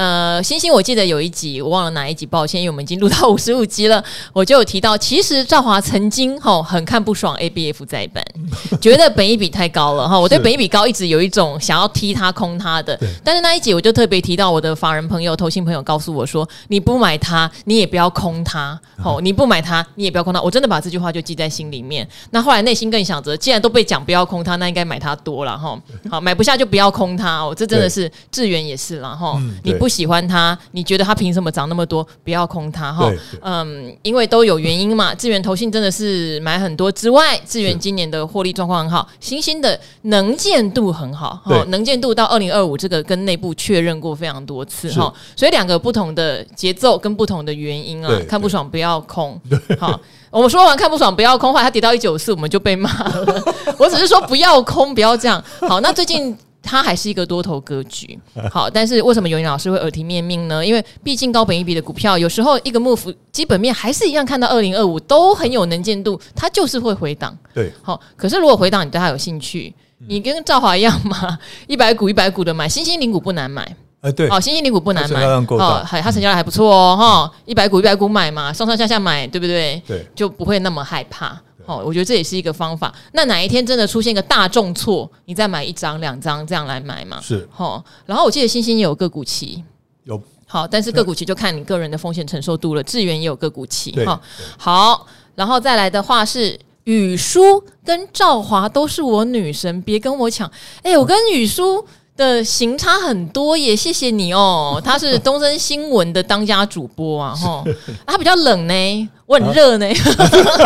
[0.00, 8.24] 呃，星星，我记得有一集，我忘了哪一集，抱歉，因为我们已经录到 五十五集了，我就有提到，其实赵华曾经吼很看不爽 ABF 载板，
[8.80, 22.08] 觉得本一比太高了哈，我对本一比高一直有一种想要踢他空他的，但是那一集我就特别提到我的法人朋友、投信朋友告诉我说，你不买它，你也不要空它，吼，你不买它，你也不要空它，我真的把这句话就记在心里面。
[22.30, 25.78] 那后来内心更想着，既然都被讲不要空它，那应该买它多了哈，
[26.10, 29.89] 好买不下就不要空它哦，这真的是智原也是了哈，你不。
[29.90, 32.06] 喜欢它，你觉得它凭什么涨那么多？
[32.24, 33.12] 不要空它哈。
[33.42, 35.12] 嗯，因为都有原因嘛。
[35.12, 41.40] 智源投信真的是买很多之外，智源今年的获利状况很好，新兴的能见度很好。
[41.44, 45.12] 哈，能见度到二零二五，这个跟内部确认过非常多次哈。
[45.34, 49.40] 所以两个不同的节奏跟不同的原因啊，看不爽不要空。
[49.78, 49.98] 好，
[50.30, 53.44] 我们说完看不爽不要空，后来它跌到一九四，我们就被骂了。
[53.76, 55.42] 我只是说不要空，不要这样。
[55.68, 56.36] 好，那最近。
[56.62, 58.18] 它还是一个多头格局，
[58.50, 60.64] 好，但是为什么尤云老师会耳提面命呢？
[60.64, 67.36] 因为毕竟高本一比的股票，有时候一个 move 基本面还是一样，看到二零二五都很有能见度，它就是会回档。
[67.54, 69.74] 对，好，可是如果回档你对它有兴趣，
[70.06, 73.76] 你跟赵华一样嘛， 一百股一百股的买，新兴零股不难买。
[74.02, 79.82] 哎，对，好，新兴零股不难买，哦，还它成交量还不错哦，哈，一百股一百股买嘛，上上下下买，对不对？
[79.86, 81.38] 对，就不会那么害怕。
[81.70, 82.92] 哦，我觉得这也是一个方法。
[83.12, 87.20] 那哪一天真的出现一个大重挫，你再买一张、两张这样来买嘛？
[87.20, 87.48] 是。
[87.56, 89.62] 哦，然后我记得星星也有个股期，
[90.04, 90.20] 有。
[90.46, 92.82] 好，但是个股期就看你个人的风险承受度了。
[92.82, 94.20] 智源也有个股期，哈。
[94.58, 95.06] 好，
[95.36, 100.50] 然后再来的话是雨舒跟赵华都是我女神，别跟我抢。
[100.82, 101.86] 哎，我跟雨舒。
[102.20, 104.80] 的行差很多也谢谢你哦。
[104.84, 107.64] 他是东森新闻的当家主播啊， 哈，
[108.06, 109.86] 他比较冷呢，我很热呢，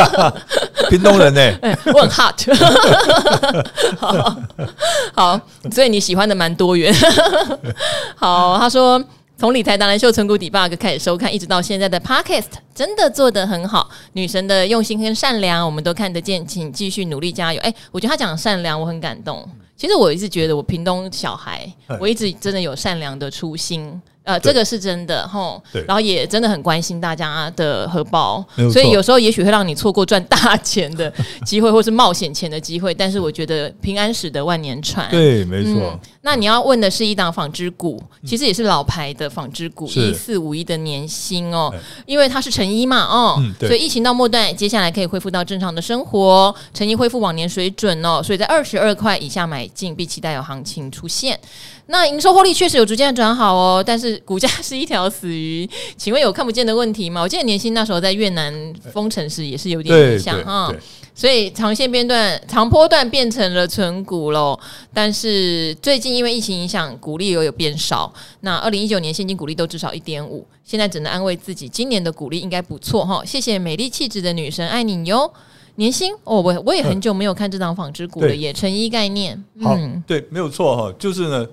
[0.91, 1.41] 屏东人呢，
[1.95, 2.35] 我很 hot，
[3.99, 4.37] 好，
[5.15, 5.41] 好，
[5.73, 6.93] 所以你喜欢的蛮多元，
[8.17, 9.03] 好，他说
[9.45, 17.61] 从理财达人秀存股 debug 开始收看，一直到现在的 podcast 真的做得很好，女神的用心跟善良我们都看得见，请继续努力加油。
[17.61, 19.47] 哎，我觉得她讲善良，我很感动。
[19.77, 24.01] 其实我一直觉得我屏东小孩， 我一直真的有善良的初心。
[24.23, 31.13] 呃，这个是真的吼，对，然后也真的很关心大家的荷包，所以有时候也许会让你错过赚大钱的
[31.45, 32.95] 机会，或是冒险钱的机会。
[32.95, 35.73] 但是我觉得平安使得万年船，对，没错。
[35.93, 41.71] 嗯、那你要问的是一档纺织股，其实也是老牌的纺织股，一四五一的年薪哦，
[42.07, 51.39] 因为它是成衣嘛哦，嗯、所以疫情到末段，接下来可以恢复到正常的生活，成衣恢复往年水准哦，所以在二十二块以下买进，并期待有行情出现。
[51.89, 55.69] 那营收获利确实有逐渐的转好哦，但是股价是一条死鱼。
[55.99, 57.21] 请问有看不见的问题吗？
[57.21, 60.73] 我记得年薪那时候在越南封城时也是有点影响哈，
[61.15, 64.59] 所以长线变段、长波段变成了存股喽。
[64.95, 68.13] 但是最近因为疫情影响，股利又有变少。
[68.41, 73.25] 那二零一九年现金股利都至少一点五，现在只能安慰自己，今年的股利应该不错哈。
[73.25, 75.33] 谢谢美丽气质的女神，爱你哟。
[75.77, 79.43] 年薪哦，我我也很久没有看这档纺织股了，也成衣概念。
[79.61, 81.47] 好，对，没有错哈，就是呢。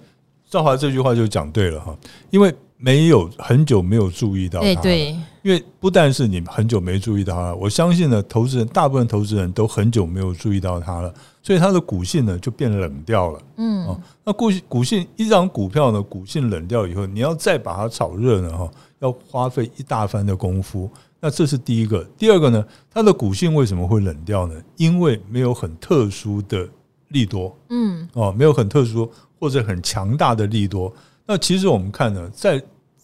[0.50, 1.98] 兆华这句话就讲对了哈，
[2.30, 24.56] 因为没有很久没有注意到它，对，因为不但是你很久没注意到它，我相信呢，投资人大部分投资人都很久没有注意到它了，所以它的股性呢就变冷掉了，嗯，那股股性一张股票呢股性冷掉以后，你要再把它炒热呢哈，要花费一大番的功夫，那这是第一个，第二个呢，它的股性为什么会冷掉呢？
[24.78, 26.68] 因为没有很特殊的
[27.10, 29.12] 利多，嗯，哦，没有很特殊。
[29.42, 30.94] 或者很强大的利多，
[31.26, 32.62] 那其实我们看呢，在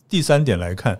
[0.07, 0.95] 第三点来看，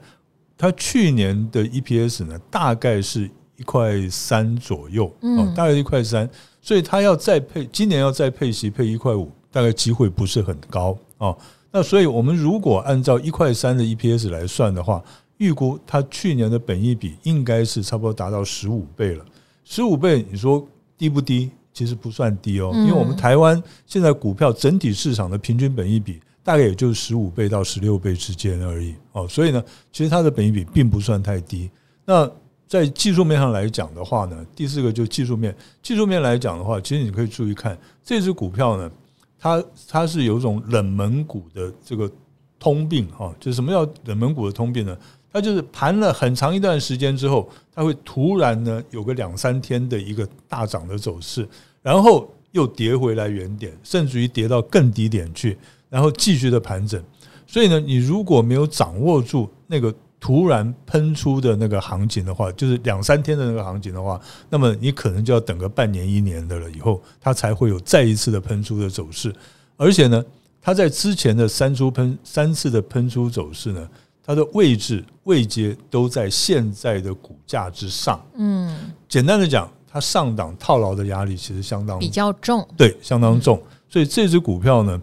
[0.57, 6.27] 它去年的 EPS 呢，大概是一块三左右，嗯，大概一块三，
[6.61, 11.35] 所以它要再配，今年要再配息配一块五，大概机会不是很高啊。
[11.71, 15.03] 那所以我们如果按照一块三的 EPS 来算的话，
[15.37, 19.23] 预估它去年的本益比应该是差不多达到十五倍了，
[19.63, 20.67] 十五倍，你说
[20.97, 21.51] 低不低？
[21.73, 31.69] 其实不算低哦，因为我们台湾现在股票整体市场的平均本益比大概也就是十五倍到十六倍之间而已哦，所以呢，其实它的本益比并不算太低。
[32.05, 32.31] 那
[32.65, 38.89] 在技术面上来讲的话呢，第四个就技术面，技术面来讲的话，其实你可以注意看这只股票呢，
[39.37, 42.09] 它它是有一种冷门股的这个
[42.57, 44.97] 通病哈，就是什么叫冷门股的通病呢？
[45.29, 51.45] 它就是盘了很长一段时间之后，它会突然呢有个两三天的一个大涨的走势。
[51.81, 55.57] 然后又跌回来原点，甚至于跌到更低点去，
[55.89, 57.01] 然后继续的盘整。
[57.45, 64.19] 所以呢，你如果没有掌握住那个突然喷出的那个行情的话，就是两三天的那个行情的话，
[64.49, 69.33] 那么你可能就要等个半年一年的了，以后它才会有再一次的喷出的走势。
[69.75, 70.23] 而且呢，
[70.61, 73.87] 它在之前的三出喷三次的喷出走势呢，
[74.23, 78.19] 它的位置位阶都在现在的股价之上。
[78.35, 79.69] 嗯，简单的讲。
[79.89, 83.59] 它上档套牢的压力其实相当比较重，对，相当重。
[83.89, 85.01] 所以这只股票呢，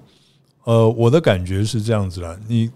[0.64, 2.70] 呃，我的感觉是这样子啦，你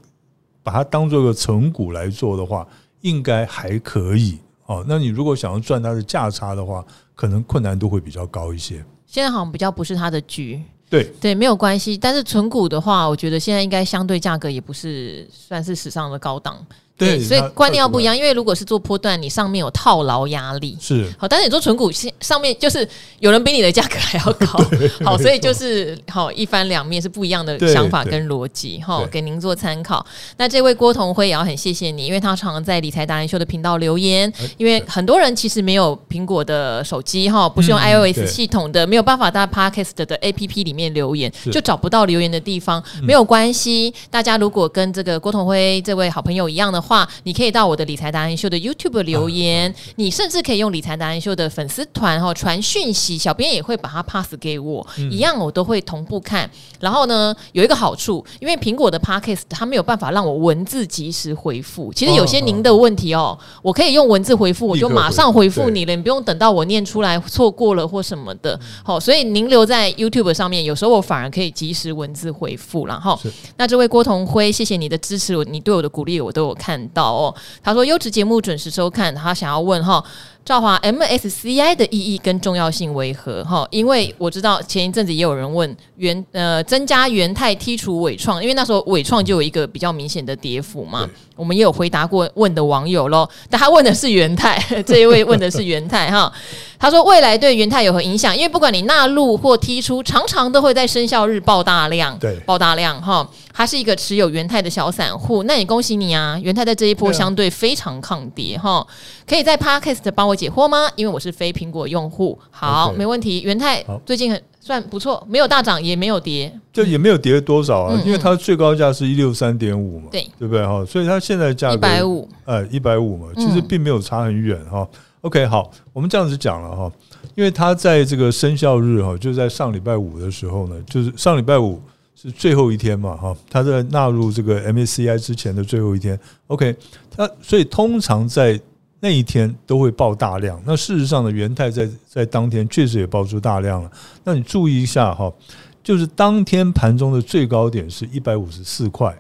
[0.63, 2.67] 把它当做一个成股来做的话，
[3.01, 4.85] 应该还可以哦。
[4.87, 8.85] 那你如果想要赚它的价差的话，可能困难度会比较高一些。
[9.07, 11.97] 现在好像比较不是它的局，对对，没有关系。
[11.97, 16.65] 但是存股的话，我觉得现在应该相对价格也不是算是史上的高档。
[16.99, 18.17] 对，所以观念要不一样。
[18.17, 21.29] 因为如果是做波段，你上面有套牢压力，是好。
[21.29, 22.87] 但是你做纯股，上面就是
[23.21, 24.47] 有人比你的价格还要高，
[25.05, 30.05] 好，所以就是好一翻两面是不一样的想法跟逻辑， 哈，给您做参考。
[30.37, 34.33] 那这位郭同辉也要很谢谢你，因为他常常在理财达人秀的频道留言。
[34.57, 42.83] 因为很多人其实没有苹果的手机，哈，不是用 iOS 系统的，没有办法在 Podcast 的 APP 里面留言，就找不到留言的地方。
[43.03, 47.09] 没有关系，大家如果跟这个郭同辉这位好朋友一样的话。
[47.25, 56.51] 你可以到我的理财达人秀的 YouTube 留言，你甚至可以用理财达人秀的粉丝团哈传讯息，小编也会把它 pass 给我，一样我都会同步看。
[56.81, 61.93] 然后呢，有一个好处，因为苹果的 Podcast 它没有办法让我文字及时回复。
[61.93, 68.59] 其实有些您的问题哦，我可以用文字回复，我就马上回复你了，你不用等到我念出来错过了或什么的。
[68.83, 72.87] 好，所以您留在 YouTube 上面，有时候我反而可以及时文字回复。
[72.87, 73.19] 然后，
[73.57, 76.78] 那这位郭同辉，谢谢你的支持，你对我的鼓励我都有看。
[76.89, 80.05] 到哦，他说优质节目准时收看，他想要问哈。
[80.45, 83.45] 赵华 MSCI 的意义跟重要性为何？
[83.45, 91.07] 哈，因为我知道前一阵子也有人问元呃增加元泰剔除伟创，因为那时候伟创就有一个比较明显的跌幅嘛。
[91.37, 96.33] 我们也有回答过问的网友喽，但他问的是元泰， 这一位问的是元泰哈。
[96.79, 98.35] 他说未来对元泰有何影响？
[98.35, 103.29] 因为不管你纳入或剔出，常常都会在生效日爆大量，对，爆大量哈。
[103.59, 106.39] 他是一个持有元泰的小散户，那也恭喜你啊！
[106.41, 108.87] 元泰在这一波相对非常抗跌哈，
[109.27, 110.39] 可以在 Podcast 帮我。
[110.39, 110.89] 解惑吗？
[110.95, 112.39] 因为我是非苹果用户。
[112.53, 113.41] 好.没问题。
[113.41, 118.01] 元泰最近很算不错，没有大涨，也没有跌，就也没有跌多少啊。
[118.07, 120.85] 因为它最高价是一六三点五嘛，对对不对哈？
[120.85, 124.89] 所以它现在价格一百五，呃，一百五嘛，其实并没有差很远哈。
[124.93, 126.93] 嗯、OK，好，我们这样子讲了哈，
[127.35, 131.83] 因为它在这个生效日哈，就在上礼拜五的时候呢，就是上礼拜五
[132.21, 136.19] 是最后一天嘛哈，它在纳入这个 MSCI 之前的最后一天。
[136.49, 136.75] OK，
[137.09, 138.61] 它所以通常在
[138.99, 143.91] 那一天都会爆大量，那事实上呢，元泰在在当天确实也爆出大量了。
[144.25, 145.33] 那你注意一下哈，
[145.81, 149.17] 就是当天盘中的最高点是一百五十四块，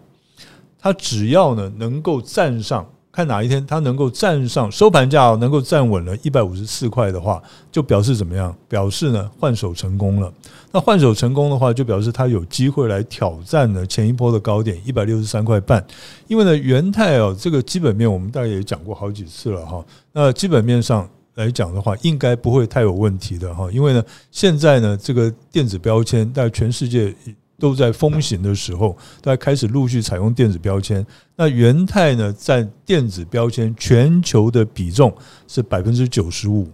[0.76, 2.84] 它只要呢能够站上。
[3.18, 8.54] 看哪一天它能够站上收盘价，能够站稳了一百五十四块的话，就表示怎么样？
[8.68, 10.32] 表示呢换手成功了。
[10.70, 15.84] 那换手成功的话，就表示它有机会来挑战呢前一波的高点一百六十三块半。
[16.28, 19.84] 因为呢元泰哦，这个基本面我们大概也讲过好几次了哈。
[20.12, 23.68] 那基本面上来讲的话，应该不会太有问题的哈。
[23.72, 24.00] 因为呢
[24.30, 27.12] 现在呢这个电子标签在全世界。
[27.58, 31.04] 都在风行的时候，大家开始陆续采用电子标签。
[31.34, 35.12] 那元泰呢，在电子标签全球的比重
[35.48, 36.68] 是百分之九十五。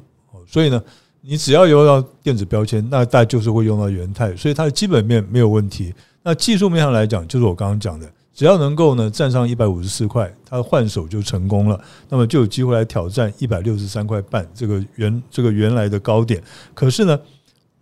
[0.46, 0.82] 所以呢，
[1.22, 4.36] 你只要用到电子标签，那大家就是会用到元泰。
[4.36, 5.92] 所以它的基本面没有问题。
[6.22, 16.42] 那技术面上来讲，就是我刚刚讲的，只要能够呢站上一百五十四块，它换手就成功了，那么就有机会来挑战一百六十三块半这个原这个原来的高点。
[16.74, 17.18] 可是呢，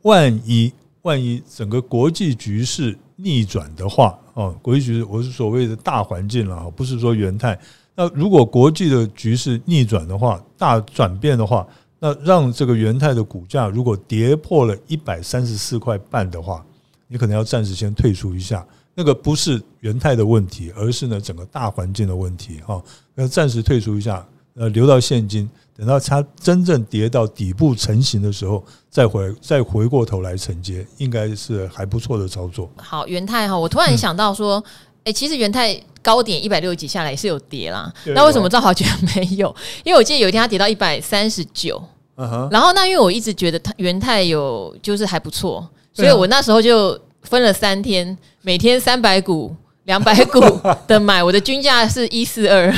[0.03, 0.73] 万一。
[1.03, 7.59] 万一整个国际局势逆转的话，哦，国际局势我是所谓的大环境了，不是说元泰。
[7.95, 11.67] 那如果国际的局势逆转的话，大转变的话，
[11.99, 16.65] 那让这个元泰的股价如果跌破了一百三十四块半的话，
[17.07, 18.67] 你可能要暂时先退出一下。
[18.95, 22.83] 那个不是元泰的问题，而是呢整个大环境的问题，哈，
[23.15, 25.49] 要暂时退出一下，呃，留到现金。
[25.77, 32.71] 等到它真正跌到底部成型的时候，再回再回过头来承接，应该是还不错的操作。
[32.77, 34.63] 好，元泰哈，我突然想到说，
[34.99, 37.93] 哎、嗯欸，其实元泰高点一百六十几下来也是有跌啦。
[38.15, 39.55] 那为什么赵华觉得没有？
[39.83, 41.83] 因为我记得有一天它跌到一百三十九，
[42.51, 49.57] 然后那因为我一直觉得它元泰有就是还不错，所以我那时候就分了三天，每天三百股。
[49.85, 50.40] 两百股
[50.87, 52.73] 的买，我的均价是一四二，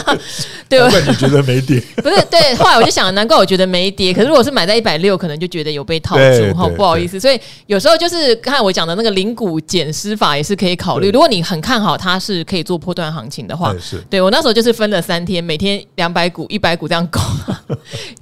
[0.68, 0.88] 对吧？
[1.08, 1.80] 你觉得没跌？
[2.02, 2.54] 不是，对。
[2.56, 4.12] 后来我就想，难怪我觉得没跌。
[4.12, 7.18] 可是如果是买在一百六，可能就觉得有被套住哈，不好意思。
[7.18, 11.10] 所以有时候就是看我讲的那个零股减失法也是可以考虑。
[11.10, 13.74] 如果你很看好它是可以做波段行情的话，
[14.10, 17.20] 对，我那时候就是分了三天，每天两百股、一百股这样搞，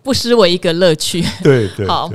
[0.04, 1.24] 不失为一个乐趣。
[1.42, 2.08] 对对，好。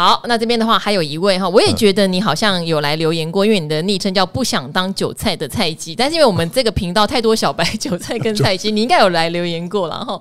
[0.00, 10.18] 好，那这边的话还有一位哈，我也觉得你好像有来留言过，因为你的昵称叫不想当韭菜的菜鸡，但是因为我们这个频道太多小白韭菜跟菜鸡，你应该有来留言过了哈。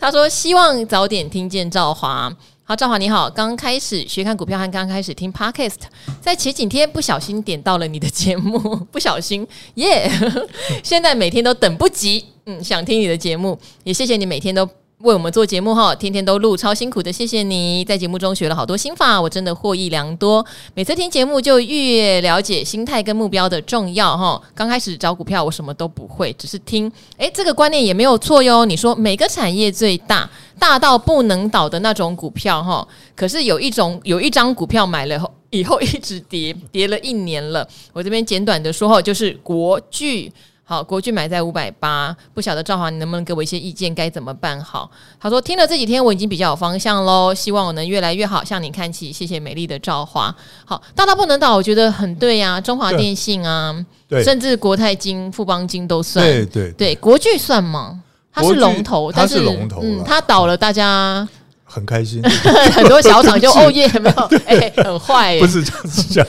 [0.00, 5.80] 他说希望早点听见赵华，好，赵华你好，刚开始学看股票和刚开始听 Podcast，
[6.22, 8.58] 在前几天不小心点到了你的节目，
[8.90, 10.46] 不小心耶，yeah,
[10.82, 14.66] 现在每天都等不及，嗯，想听你的节目，也谢谢你每天都。
[15.02, 20.44] 为我们做节目哈，天天都录，超辛苦的，谢谢你在节目中学了好多心法，我真的获益良多。
[20.74, 24.42] 每次听节目就越了解心态跟目标的重要哈。
[24.56, 28.64] 刚开始找股票，我什么都不会，只是听，诶，这个观念也没有错哟。
[28.64, 30.28] 你说每个产业最大，
[30.58, 37.64] 大到不能倒的那种股票哈，可是有一种有一张股票买了后以后一直跌，跌了一年了。
[37.92, 40.32] 我这边简短的说哈，就是国巨。
[40.70, 44.90] 好，国巨买在五百八，不晓得赵华，你能不能给我一些意见，该怎么办好？
[45.18, 49.10] 他说听了这几天，我已经比较有方向喽，希望我能越来越好，向你看齐。
[49.10, 50.34] 谢谢美丽的赵华。
[50.66, 53.74] 好，大到不能倒，我觉得很对呀、啊，中华电信啊，
[54.22, 56.22] 甚至国泰金、富邦金都算。
[56.22, 58.02] 对对对，国巨算吗？
[58.30, 61.26] 它是龙头，它是龙头，嗯，它倒了，大家。
[61.68, 62.22] 很开心，
[62.72, 66.26] 很多小厂就 哦耶，没有， 哎，很坏，不是这样子讲，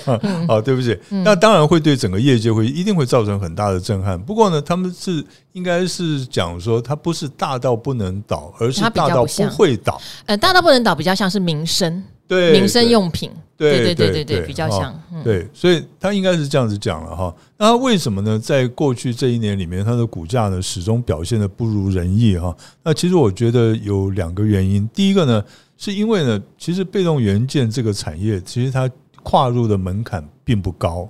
[0.47, 4.19] 好，对不起，那当然会对整个业界会一定会造成很大的震撼。
[4.19, 5.23] 不过呢，他们是
[5.53, 9.99] 应该是讲说，它不是大到不能倒，而是大到不会倒。
[10.25, 12.03] 呃，大到不能倒比较像是民生。
[12.29, 17.35] 对，民生用品，对对对对对，比较像，对，所以他应该是这样子讲了哈。
[17.57, 18.37] 那为什么呢？
[18.37, 22.55] 在过去这一年里面，它的股价呢始终表现得不如人意哈。
[22.83, 24.87] 那其实我觉得有两个原因。
[24.93, 25.43] 第一个呢，
[25.75, 28.87] 是因为呢，其实被动元件这个产业，其实它
[29.23, 31.09] 跨入的门槛并不高。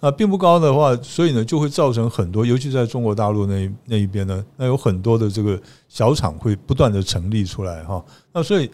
[0.00, 5.58] 那并不高的话，所以呢就会造成很多，尤其在中国大陆那那一边呢，那有很多的这个
[5.88, 8.04] 小厂会不断的成立出来哈。
[8.32, 8.68] 那所以。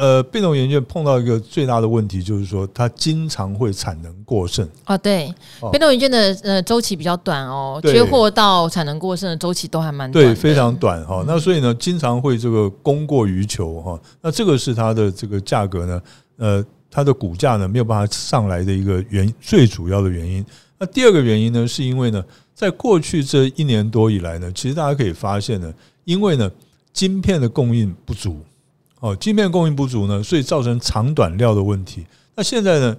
[0.00, 4.66] 呃，变动元件碰到一个最大的问题，就是说它经常会产能过剩。
[4.84, 5.30] 啊，对，
[5.70, 11.22] 变动元件的呃周期比较短哦，缺货到产能过剩的周期都还蛮短，对，非常短哈。
[11.26, 14.00] 那所以呢，经常会这个供过于求哈。
[14.22, 16.02] 那这个是它的这个价格呢，
[16.38, 20.42] 呃，它的股价呢没有办法上来的一个原最主要的原因。
[20.78, 22.24] 那第二个原因呢，是因为呢，
[22.54, 25.70] 在过去这一年多以来呢，其实大家可以发现呢，
[26.04, 26.50] 因为呢，
[26.90, 28.40] 晶片的供应不足。
[29.00, 32.06] 哦，晶片供应不足呢，所以造成长短料的问题。
[32.36, 32.96] 那现在呢，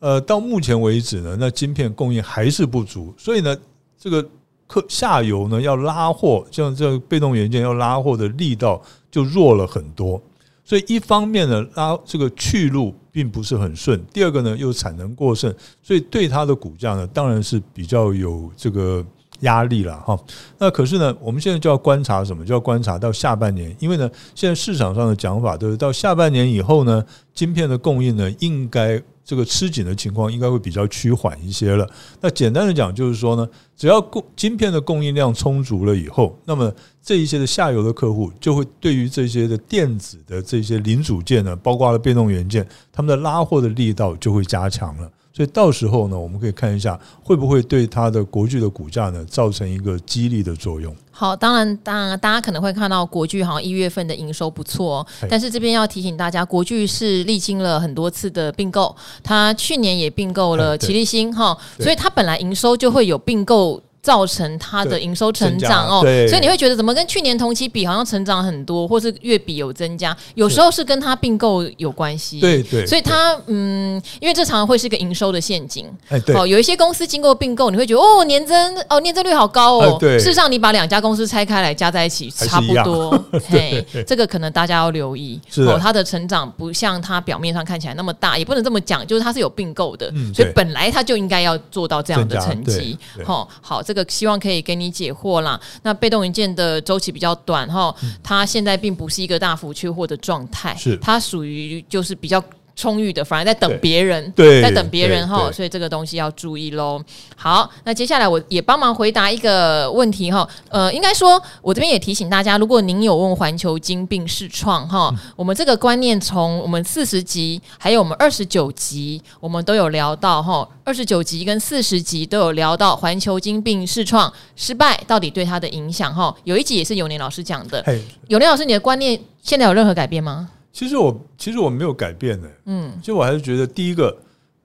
[0.00, 3.56] 呃，到目前为止呢，那晶片供应还是不足，所以呢，
[3.96, 4.28] 这个
[4.66, 10.20] 客下游呢要拉货，像这个被动元件要拉货的力道就弱了很多。
[10.64, 19.04] 所以一方面呢，拉这个去路并不是很顺；第二个呢，又产能过剩，所以对它的股价呢，当然是比较有这个。
[19.40, 20.18] 压力了哈，
[20.58, 22.44] 那可是呢，我们现在就要观察什么？
[22.44, 27.04] 就要观察到下半年，因为呢，现在市场上的讲法都是到下半年以后呢，
[27.34, 31.88] 晶片的供应呢，应该这个吃紧的情况应该会比较趋缓一些了。
[32.20, 36.72] 那简单的讲就是说呢，只要供晶片的供应量充足了以后，那么
[37.02, 45.10] 这一些的下游的客户就会对于这些的电子的这些零组件呢，包括了被动元件，他们的拉货的力道就会加强了。
[45.36, 50.94] 所以到时候呢，我们可以看一下会不会对它的国剧的股价呢造成一个激励的作用。
[51.10, 63.82] 好，当然，当然，大家可能会看到国剧好像一月份的营收不错哦，但是这边要提醒大家，国剧是历经了很多次的并购，它去年也并购了齐力新哈，所以它本来营收就会有并购。
[64.04, 72.38] 造成它的营收成长哦，所以你会觉得怎么跟去年同期比好像成长很多，或是月比有增加，有时候是跟它并购有关系。
[72.38, 75.90] 对对，所以它嗯，因为这常常会是一个营收的陷阱。
[76.10, 79.96] 哎，对，有一些公司经过并购，你会觉得哦，年增哦，年增率好高哦。
[79.98, 83.18] 对，事实上你把两家公司拆开来加在一起差不多。
[83.48, 85.40] 嘿， 这个可能大家要留意。
[85.66, 92.98] 哦，它的成长不像它表面上看起来那么大，也不能这么讲，就是它是有并购的，所以本来它就应该要做到这样的成绩。
[93.24, 93.93] 哦，好这。
[93.94, 95.60] 这个希望可以给你解惑啦。
[95.84, 102.42] 那被动元件的周期比较短哈，它现在并不是一个大幅缺货的状态，是它属于就是比较。
[102.76, 107.02] 充裕的，反而在等别人，对，在等别人哈，所以这个东西要注意喽。
[107.36, 110.48] 好，那接下来我也帮忙回答一个问题哈。
[110.68, 120.68] 呃，应该说，我这边也提醒大家，如果您有问环球金并视创哈，我们这个观念从我们四十集还有我们二十九集，我们都有聊到哈。
[120.84, 126.34] 二十九集跟四十集都有聊到环球金并视创失败到底对它的影响哈。
[126.44, 127.82] 有一集也是永年老师讲的，
[128.28, 130.48] 永年老师，你的观念现在有任何改变吗？
[130.74, 134.14] 其实我其实我没有改变的，嗯，其实我还是觉得第一个，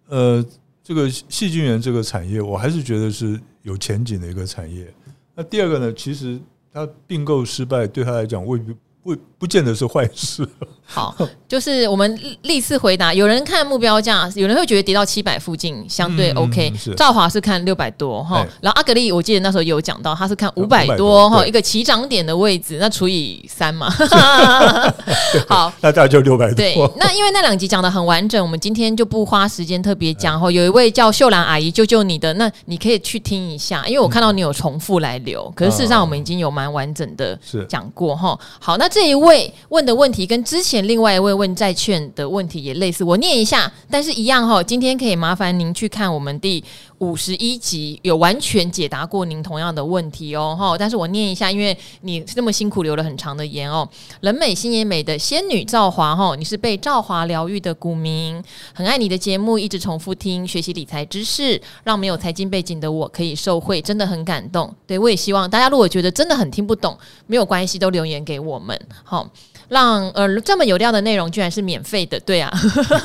[0.07, 0.45] 呃，
[0.83, 4.91] 这个细菌源这个产业，我还是觉得是有前景的一个产业。
[5.35, 6.37] 那第二个呢，其实
[6.73, 8.75] 它并购失败对他来讲未必。
[9.01, 10.45] 不不见得是坏事。
[10.91, 11.15] 好，
[11.47, 16.73] 就是我们历次回答，有人看目标价，有人会觉得跌到七百附近相对 OK。
[16.97, 23.89] 赵华是看六百多哈，然后阿格力我记得那时候有讲到，他是看五百多哈，一个起涨点的位置，那除以三嘛。
[25.47, 26.55] 好，那大概就六百多。
[26.55, 30.51] 对，那因为那两集讲的很完整，我们今天就不花时间特别讲哈。
[30.51, 38.37] 有一位叫秀兰阿姨救救你的，那你可以去听一下，因为我看到你有重复来留，可是事实上我们已经有蛮完整的讲过哈。
[38.59, 38.89] 好，那。
[38.89, 44.61] 这一位问的问题跟之前另外一位问债券的问题也类似，我念一下，但是一样哈。
[44.61, 46.63] 今天可以麻烦您去看我们第
[46.99, 50.77] 五十一集，有完全解答过您同样的问题哦哈。
[50.77, 52.99] 但是我念一下，因为你这么辛苦留了。
[53.09, 53.89] 很长的言哦。
[54.21, 58.39] 人美心也美的仙女赵华哈，你是被赵华疗愈的股民，
[58.73, 64.71] 很爱你的节目，一直重复听，学习理财知识，让没有财经背景的我可以受惠，真的很感动。
[64.85, 68.79] 对，我也希望大家如果觉得真的很听不懂，没有关系，都留言给我们。
[69.03, 69.27] 好，
[69.69, 72.51] 让呃这么有料的内容居然是免费的，对啊，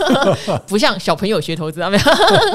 [0.66, 2.04] 不像小朋友学投资啊，没有，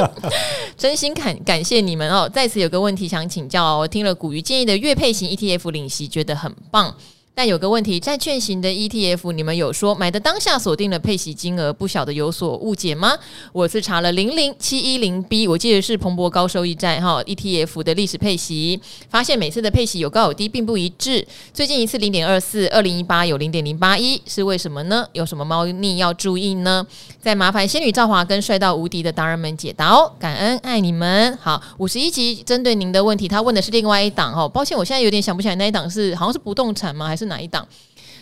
[0.75, 2.27] 真心感感谢你们哦。
[2.27, 6.93] 再次有个问题想请教哦，我听了古鱼建议的月配型 ETF 领息，觉得很棒。
[7.39, 13.17] 但有个问题，债券型的 ETF，你们有说买的当下锁定了配息金额，不晓得有所误解吗？
[13.53, 21.25] 我是查了零零七一零 B，我记得是彭博高收益债哈 ETF 的历史配息，发现每次的配息有高有低，并不一致。
[21.53, 25.07] 最近一次零点二四，二零一八有零点零八一，是为什么呢？
[25.13, 26.85] 有什么猫腻要注意呢？
[27.21, 31.37] 再麻烦仙女赵华跟帅到无敌的达人们解答哦，感恩爱你们。
[31.37, 37.07] 好，五十一集针对您的问题，他问的是另外一档哦，抱歉，我现在有点想不起来那一档是好像是不动产吗？
[37.07, 37.28] 还是？
[37.29, 37.65] 哪一档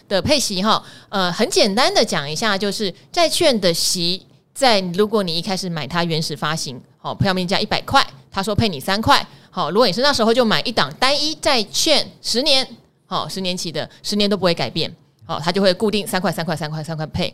[0.08, 0.84] 的配息哈？
[1.10, 12.68] 呃，很简单的讲一下，就是债券的息，在如果你一开始买它原始发行，好，票面价一百块，他说配你三块，好，如果你是那时候就买一档单一债券，十年，
[13.08, 14.96] 好，十年期的，十年都不会改变，
[15.26, 17.34] 好，它就会固定三块、三块、三块、三块配。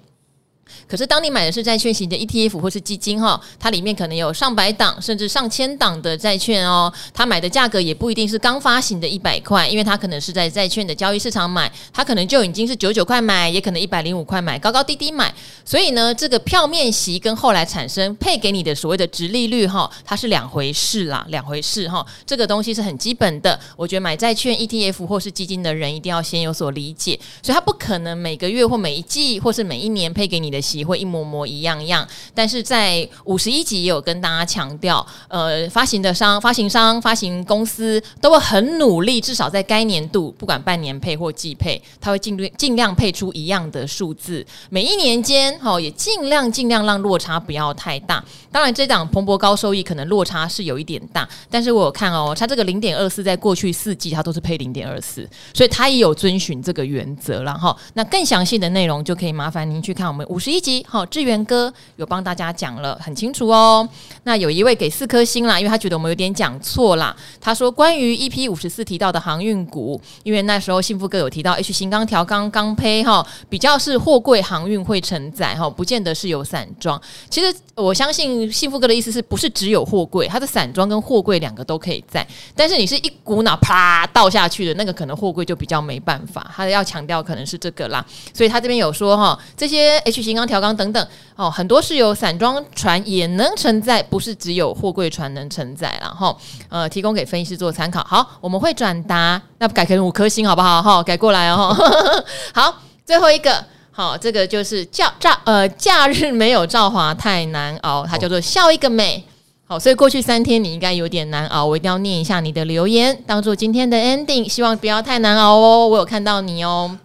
[0.87, 6.91] 可是，当你买的是债券型的 ETF 或是基金哈，它里面可能有上百档甚至上千档的债券哦。
[7.13, 15.33] 它买的价格也不一定是刚发行的一百块，因为它可能是在债券的交易市场买，它可能就已经是九九块买，也可能一百零五块买，高高低低买。
[15.65, 22.05] 所以呢，这个票面息跟后来产生配给你的所谓的殖利率哈，它是两回事啦，两回事哈。
[22.25, 27.19] 这个东西是很基本的，我觉得买债券 ETF 或是基金的人一定要先有所理解。
[27.41, 48.23] 所以它不可能每个月或每一季或是每一年配给你的息会一模模一样样，但是在五十一集也有跟大家强调，呃，发行的商、发行商、发行公司都会很努力，至少在该年度，不管半年配或季配，他会尽量尽量配出一样的数字，每一年间，哈，也尽量尽量让落差不要太大。
[48.51, 60.85] 当然，这档蓬勃高收益可能落差是有一点大，但是我看哦，它这个零点二四在过去四季它都是配零点二四，所以它也有遵循这个原则，然后那更详细的内容就可以麻烦您去看我们五十一集。
[60.89, 63.87] 好，志源哥有帮大家讲了很清楚哦。
[64.23, 67.15] 那有一位给四颗星啦，因为他觉得我们有点讲错啦。
[67.39, 77.01] 他说关于 EP 五十四提到的航运股，因为那时候幸福哥有提到 H 型钢条钢钢胚哈，比较是货柜航运会承载哈，不见得是有散装。
[77.29, 82.27] 其实我相信幸福哥的意思是不是只有货柜，它的散装跟货柜两个都可以载。
[82.53, 86.51] 但是你是一股脑啪倒下去的那个，可能货柜就比较没办法。
[86.53, 96.37] 他要强调可能是这个啦，所以他这边有说哈，这些 H 型钢条钢等等哦，很多是有散装船也能承载，不是只有货柜船能承载，然后
[96.69, 98.03] 呃，提供给分析师做参考。
[98.03, 100.81] 好，我们会转达，那改成五颗星好不好？
[100.81, 101.75] 哈，改过来哦。
[102.53, 102.75] 好，
[103.05, 109.23] 最后一个，好，这个就是假假呃，假日没有赵华太难熬，它叫做笑一个美。
[109.65, 115.87] 好，所以过去三天你应该有点难熬，我一定要念一下你的留言，当做今天的 ending，希望不要太难熬哦。
[115.87, 116.97] 我有看到你哦。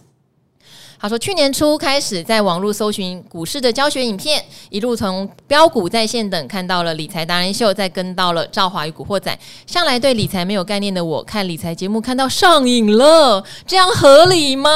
[1.01, 9.39] 他说，去年初开始在网络搜寻股市的教学影片，一路从标股在线等看到了理财达人秀，再跟到了赵华与古惑仔。
[9.65, 14.69] 向来对理财没有概念的我，看理财节目看到上瘾了，这样合理吗？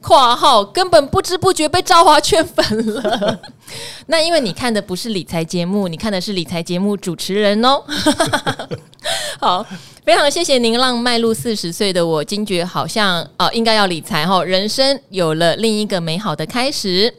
[0.00, 3.40] 括号根本不知不觉被赵华圈粉了。
[4.06, 7.82] 那因为你看的不是理财节目，你看的是理财节目主持人哦。
[9.40, 9.66] 好。
[10.04, 17.12] 非常谢谢您，让迈入四十岁的我惊觉，好像哦，应该要理财哈，人生有了另一个美好的开始。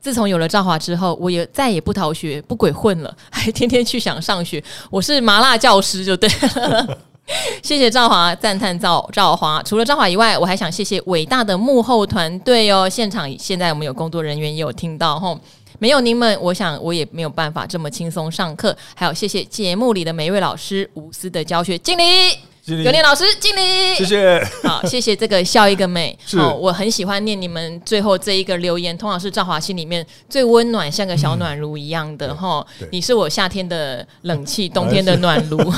[0.00, 4.60] 自从有了赵华之后，我也再也不逃学、不鬼混了，还天天去想上学。
[4.90, 6.98] 我是麻辣教师，就对了。
[7.62, 9.62] 谢谢赵华，赞叹赵赵华。
[9.62, 12.88] 除了赵华以外，我还想谢谢伟大的幕后团队哦。
[12.88, 15.38] 现场现在我们有工作人员也有听到吼。
[15.82, 18.76] 没有你们，我想我也没有办法这么轻松上课。
[18.94, 22.51] 还有，谢谢节目里的每一位老师无私的教学，敬礼。
[22.66, 24.48] 有念老师敬礼，谢谢。
[24.62, 26.16] 好，谢谢这个笑一个美。
[26.36, 32.64] 好，我很喜欢念你们最后这一个留言，通常是赵华心里面最温暖，像个小暖炉一样的哈。
[32.92, 35.58] 你是我夏天的冷气，冬天的暖炉。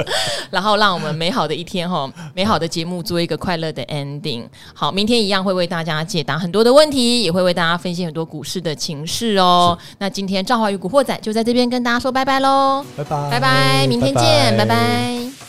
[0.50, 4.44] 然后让我们美好的一天哈，美好的节目做一个快乐的 ending。
[4.74, 9.78] 好，明天一样会为大家解答很多的问题，也会为大家分析很多股市的情势哦。
[9.98, 15.39] 那今天赵华与古惑仔就在这边跟大家说拜拜喽，拜拜拜拜，明天见，拜拜。